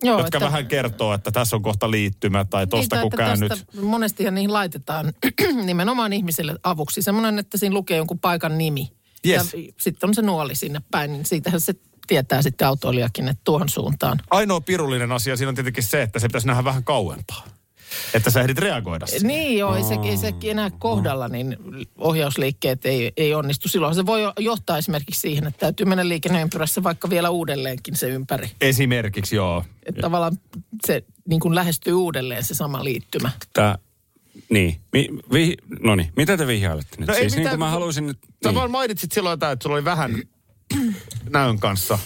Joo, 0.03 0.19
jotka 0.19 0.39
vähän 0.39 0.67
kertoo, 0.67 1.13
että 1.13 1.31
tässä 1.31 1.55
on 1.55 1.61
kohta 1.61 1.91
liittymä 1.91 2.45
tai 2.45 2.67
tosta 2.67 2.95
Niitä, 2.95 3.01
kun 3.01 3.07
että 3.07 3.17
käännyt. 3.17 3.65
Monestihan 3.81 4.35
niihin 4.35 4.53
laitetaan 4.53 5.13
nimenomaan 5.65 6.13
ihmisille 6.13 6.55
avuksi. 6.63 7.01
Semmoinen, 7.01 7.39
että 7.39 7.57
siinä 7.57 7.73
lukee 7.73 7.97
jonkun 7.97 8.19
paikan 8.19 8.57
nimi. 8.57 8.91
Yes. 9.27 9.53
Ja 9.53 9.73
sitten 9.79 10.07
on 10.07 10.13
se 10.13 10.21
nuoli 10.21 10.55
sinne 10.55 10.81
päin, 10.91 11.11
niin 11.11 11.25
siitähän 11.25 11.61
se 11.61 11.73
tietää 12.07 12.41
sitten 12.41 12.67
autoilijakin, 12.67 13.27
että 13.27 13.41
tuohon 13.43 13.69
suuntaan. 13.69 14.19
Ainoa 14.29 14.61
pirullinen 14.61 15.11
asia 15.11 15.37
siinä 15.37 15.49
on 15.49 15.55
tietenkin 15.55 15.83
se, 15.83 16.01
että 16.01 16.19
se 16.19 16.27
pitäisi 16.27 16.47
nähdä 16.47 16.63
vähän 16.63 16.83
kauempaa. 16.83 17.47
Että 18.13 18.29
sä 18.29 18.41
ehdit 18.41 18.57
reagoida 18.57 19.05
siihen. 19.05 19.27
Niin 19.27 19.57
joo, 19.57 19.75
ei 19.75 19.83
se, 19.83 19.97
ei 20.03 20.17
se 20.17 20.33
enää 20.43 20.69
kohdalla, 20.79 21.27
niin 21.27 21.57
ohjausliikkeet 21.97 22.85
ei, 22.85 23.11
ei 23.17 23.33
onnistu. 23.33 23.67
Silloin 23.69 23.95
se 23.95 24.05
voi 24.05 24.21
jo- 24.21 24.33
johtaa 24.39 24.77
esimerkiksi 24.77 25.21
siihen, 25.21 25.47
että 25.47 25.59
täytyy 25.59 25.85
mennä 25.85 26.07
liikenneympyrässä 26.07 26.83
vaikka 26.83 27.09
vielä 27.09 27.29
uudelleenkin 27.29 27.95
se 27.95 28.09
ympäri. 28.09 28.51
Esimerkiksi 28.61 29.35
joo. 29.35 29.65
Että 29.85 30.01
tavallaan 30.01 30.37
se 30.87 31.03
niin 31.29 31.39
kuin 31.39 31.55
lähestyy 31.55 31.93
uudelleen 31.93 32.43
se 32.43 32.53
sama 32.53 32.83
liittymä. 32.83 33.31
Tää, 33.53 33.77
niin, 34.49 34.75
Mi, 34.93 35.09
vi, 35.33 35.55
no 35.79 35.95
niin, 35.95 36.11
mitä 36.15 36.37
te 36.37 36.47
vihjailette 36.47 36.95
nyt? 36.99 37.07
No 37.07 37.13
ei 37.13 37.21
siis 37.21 37.33
niin 37.33 37.39
mitään, 37.39 37.53
kuin 37.53 37.59
mä 37.67 37.69
haluaisin 37.71 38.07
nyt... 38.07 38.17
Sä 38.23 38.29
Niin. 38.49 38.55
vaan 38.55 38.71
mainitsit 38.71 39.11
silloin 39.11 39.33
jotain, 39.33 39.53
että 39.53 39.63
sulla 39.63 39.75
oli 39.75 39.85
vähän 39.85 40.21
näön 41.29 41.59
kanssa. 41.59 41.99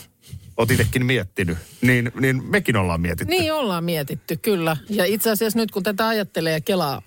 Oot 0.57 0.71
itsekin 0.71 1.05
miettinyt. 1.05 1.57
Niin, 1.81 2.11
niin 2.19 2.43
mekin 2.49 2.75
ollaan 2.77 3.01
mietitty. 3.01 3.25
Niin 3.35 3.53
ollaan 3.53 3.83
mietitty, 3.83 4.37
kyllä. 4.37 4.77
Ja 4.89 5.05
itse 5.05 5.31
asiassa 5.31 5.59
nyt 5.59 5.71
kun 5.71 5.83
tätä 5.83 6.07
ajattelee 6.07 6.53
ja 6.53 6.61
kelaa 6.61 7.01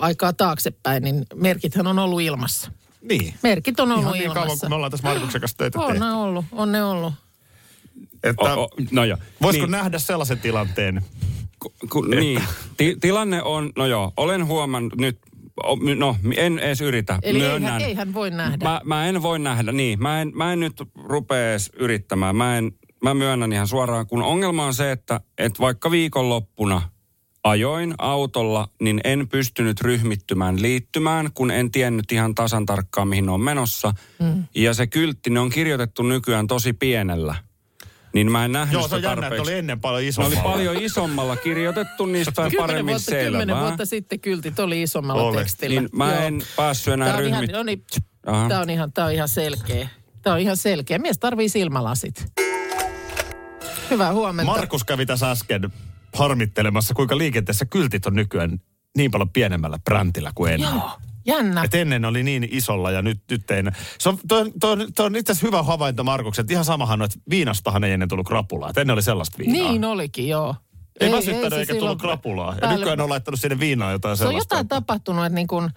aikaa 0.00 0.32
taaksepäin, 0.32 1.02
niin 1.02 1.26
merkithän 1.34 1.86
on 1.86 1.98
ollut 1.98 2.20
ilmassa. 2.20 2.72
Niin. 3.02 3.34
Merkit 3.42 3.80
on 3.80 3.92
ollut 3.92 4.04
Ihan 4.04 4.12
niin 4.18 4.26
kauan, 4.32 4.42
ilmassa. 4.46 4.66
kun 4.66 4.70
me 4.70 4.74
ollaan 4.74 4.90
tässä 4.90 5.08
Markuksen 5.08 5.40
kanssa 5.40 5.56
töitä 5.58 5.78
on 5.80 5.86
tehty. 5.86 6.00
ne 6.04 6.12
ollut, 6.12 6.44
on 6.52 6.72
ne 6.72 6.84
ollut. 6.84 7.12
Että 8.24 8.44
O, 8.54 8.62
o, 8.62 8.68
no 8.90 9.04
joo. 9.04 9.18
voisiko 9.42 9.66
niin, 9.66 9.70
nähdä 9.72 9.98
sellaisen 9.98 10.38
tilanteen? 10.38 11.02
ku, 11.58 11.72
ku, 11.92 12.00
niin. 12.02 12.42
Ti, 12.76 12.96
tilanne 13.00 13.42
on, 13.42 13.72
no 13.76 13.86
joo, 13.86 14.12
olen 14.16 14.46
huomannut 14.46 14.96
nyt, 14.96 15.18
no 15.98 16.16
en 16.36 16.58
edes 16.58 16.80
yritä, 16.80 17.18
Eli 17.22 17.38
myönnän. 17.38 17.72
eihän, 17.74 17.82
eihän 17.88 18.14
voi 18.14 18.30
nähdä. 18.30 18.64
Mä, 18.64 18.80
mä 18.84 19.06
en 19.06 19.22
voi 19.22 19.38
nähdä, 19.38 19.72
niin. 19.72 20.02
Mä 20.02 20.20
en, 20.22 20.32
mä 20.34 20.52
en 20.52 20.60
nyt 20.60 20.82
rupea 21.04 21.50
edes 21.50 21.70
yrittämään. 21.76 22.36
Mä, 22.36 22.58
en, 22.58 22.72
mä 23.04 23.14
myönnän 23.14 23.52
ihan 23.52 23.68
suoraan, 23.68 24.06
kun 24.06 24.22
ongelma 24.22 24.64
on 24.66 24.74
se, 24.74 24.92
että, 24.92 25.20
että 25.38 25.58
vaikka 25.60 25.90
viikonloppuna 25.90 26.82
ajoin 27.44 27.94
autolla, 27.98 28.68
niin 28.82 29.00
en 29.04 29.28
pystynyt 29.28 29.80
ryhmittymään 29.80 30.62
liittymään, 30.62 31.30
kun 31.34 31.50
en 31.50 31.70
tiennyt 31.70 32.12
ihan 32.12 32.34
tasan 32.34 32.66
tarkkaan, 32.66 33.08
mihin 33.08 33.28
on 33.28 33.40
menossa. 33.40 33.92
Mm. 34.18 34.44
Ja 34.54 34.74
se 34.74 34.86
kyltti, 34.86 35.30
ne 35.30 35.40
on 35.40 35.50
kirjoitettu 35.50 36.02
nykyään 36.02 36.46
tosi 36.46 36.72
pienellä. 36.72 37.34
Niin 38.12 38.32
mä 38.32 38.44
en 38.44 38.52
nähnyt 38.52 38.72
Joo, 38.72 38.88
se 38.88 38.94
on 38.94 39.02
jännä, 39.02 39.26
että 39.26 39.42
oli 39.42 39.52
ennen 39.54 39.80
paljon 39.80 40.02
Ne 40.02 40.08
isompaa. 40.08 40.42
oli 40.42 40.42
paljon 40.42 40.76
isommalla 40.82 41.36
kirjoitettu, 41.36 42.06
niistä 42.06 42.42
on 42.42 42.50
Kymmenen 42.50 42.66
paremmin 42.72 42.92
vuotta, 42.92 43.10
kymmenen 43.10 43.48
selvää. 43.48 43.60
vuotta 43.62 43.86
sitten 43.86 44.20
kyltit 44.20 44.58
oli 44.58 44.82
isommalla 44.82 45.22
Oli. 45.22 45.36
tekstillä. 45.36 45.80
Niin 45.80 45.90
mä 45.92 46.14
Joo. 46.14 46.22
en 46.22 46.42
päässyt 46.56 46.94
enää 46.94 47.08
Tämä 47.08 47.18
on, 47.18 47.26
ihan, 47.26 47.44
no 47.52 47.62
niin, 47.62 47.82
on, 48.26 48.70
ihan, 48.70 48.92
tämä 48.92 49.06
on 49.06 49.12
ihan 49.12 49.28
selkeä. 49.28 49.88
Tämä 50.22 50.34
on 50.34 50.40
ihan 50.40 50.56
selkeä. 50.56 50.98
Mies 50.98 51.18
tarvii 51.18 51.48
silmälasit. 51.48 52.26
Hyvää 53.90 54.12
huomenta. 54.12 54.52
Markus 54.52 54.84
kävi 54.84 55.06
tässä 55.06 55.30
äsken 55.30 55.72
harmittelemassa, 56.14 56.94
kuinka 56.94 57.18
liikenteessä 57.18 57.64
kyltit 57.64 58.06
on 58.06 58.14
nykyään 58.14 58.58
niin 58.96 59.10
paljon 59.10 59.30
pienemmällä 59.30 59.78
brändillä 59.84 60.32
kuin 60.34 60.52
ennen. 60.52 60.70
Joo, 60.70 60.90
jännä. 61.26 61.62
Et 61.62 61.74
ennen 61.74 62.04
oli 62.04 62.22
niin 62.22 62.48
isolla 62.50 62.90
ja 62.90 63.02
nyt, 63.02 63.20
nyt 63.30 63.50
ei. 63.50 63.62
Se 63.98 64.08
on, 64.08 64.18
toi, 64.28 64.52
toi, 64.60 64.76
toi 64.96 65.06
on 65.06 65.16
itse 65.16 65.32
asiassa 65.32 65.46
hyvä 65.46 65.62
havainto 65.62 66.04
Markuksen, 66.04 66.42
että 66.42 66.52
ihan 66.52 66.64
samahan 66.64 67.00
on, 67.02 67.04
että 67.04 67.18
viinastahan 67.30 67.84
ei 67.84 67.92
ennen 67.92 68.08
tullut 68.08 68.26
krapulaa. 68.26 68.70
Et 68.70 68.78
ennen 68.78 68.94
oli 68.94 69.02
sellaista 69.02 69.38
viinaa. 69.38 69.70
Niin 69.70 69.84
olikin, 69.84 70.28
joo. 70.28 70.54
ei, 71.00 71.12
väsyttänyt 71.12 71.50
se 71.50 71.60
eikä 71.60 71.74
tullut 71.74 72.00
krapulaa. 72.00 72.56
Ja 72.62 72.76
nykyään 72.76 73.00
on 73.00 73.08
laittanut 73.08 73.40
sinne 73.40 73.58
viinaa 73.58 73.92
jotain 73.92 74.16
Se 74.16 74.24
on 74.24 74.28
sellaista. 74.28 74.54
jotain 74.54 74.68
tapahtunut, 74.68 75.24
että 75.26 75.34
niin 75.34 75.46
kun, 75.46 75.70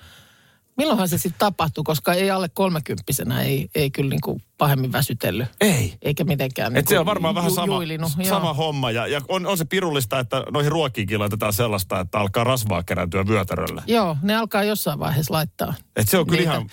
Milloinhan 0.77 1.09
se 1.09 1.17
sitten 1.17 1.39
tapahtui, 1.39 1.83
koska 1.83 2.13
ei 2.13 2.31
alle 2.31 2.49
kolmekymppisenä 2.53 3.41
ei, 3.41 3.69
ei 3.75 3.91
kyllä 3.91 4.09
niin 4.09 4.21
kuin 4.21 4.43
pahemmin 4.57 4.91
väsytellyt. 4.91 5.47
Ei. 5.61 5.93
Eikä 6.01 6.23
mitenkään 6.23 6.75
Et 6.77 6.87
se 6.87 6.93
niin 6.93 6.99
on 6.99 7.05
varmaan 7.05 7.35
vähän 7.35 7.49
ju- 7.51 7.55
sama, 7.55 7.73
juilinut, 7.75 8.11
joo. 8.17 8.29
sama 8.29 8.53
homma. 8.53 8.91
Ja, 8.91 9.07
ja 9.07 9.21
on, 9.27 9.45
on 9.45 9.57
se 9.57 9.65
pirullista, 9.65 10.19
että 10.19 10.43
noihin 10.51 10.71
ruokiinkin 10.71 11.19
laitetaan 11.19 11.53
sellaista, 11.53 11.99
että 11.99 12.19
alkaa 12.19 12.43
rasvaa 12.43 12.83
kerääntyä 12.83 13.27
vyötäröllä. 13.27 13.83
Joo, 13.87 14.17
ne 14.21 14.35
alkaa 14.35 14.63
jossain 14.63 14.99
vaiheessa 14.99 15.33
laittaa. 15.33 15.73
Et 15.95 16.09
se 16.09 16.17
on 16.17 16.25
kyllä 16.25 16.39
niitä. 16.39 16.53
ihan... 16.53 16.69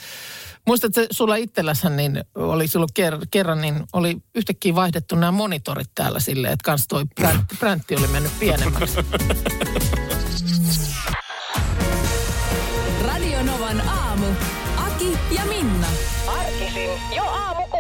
Muistatko, 0.67 1.01
sulla 1.11 1.37
itselläshän 1.37 1.97
niin 1.97 2.25
oli 2.35 2.69
silloin 2.69 2.89
ker- 3.01 3.27
kerran, 3.31 3.61
niin 3.61 3.85
oli 3.93 4.17
yhtäkkiä 4.35 4.75
vaihdettu 4.75 5.17
nämä 5.17 5.33
monitorit 5.33 5.91
täällä 5.95 6.21
silleen, 6.21 6.53
että 6.53 6.65
kans 6.65 6.87
toi 6.89 7.05
präntti, 7.15 7.57
präntti 7.57 7.97
oli 7.97 8.07
mennyt 8.07 8.33
pienemmäksi. 8.41 8.97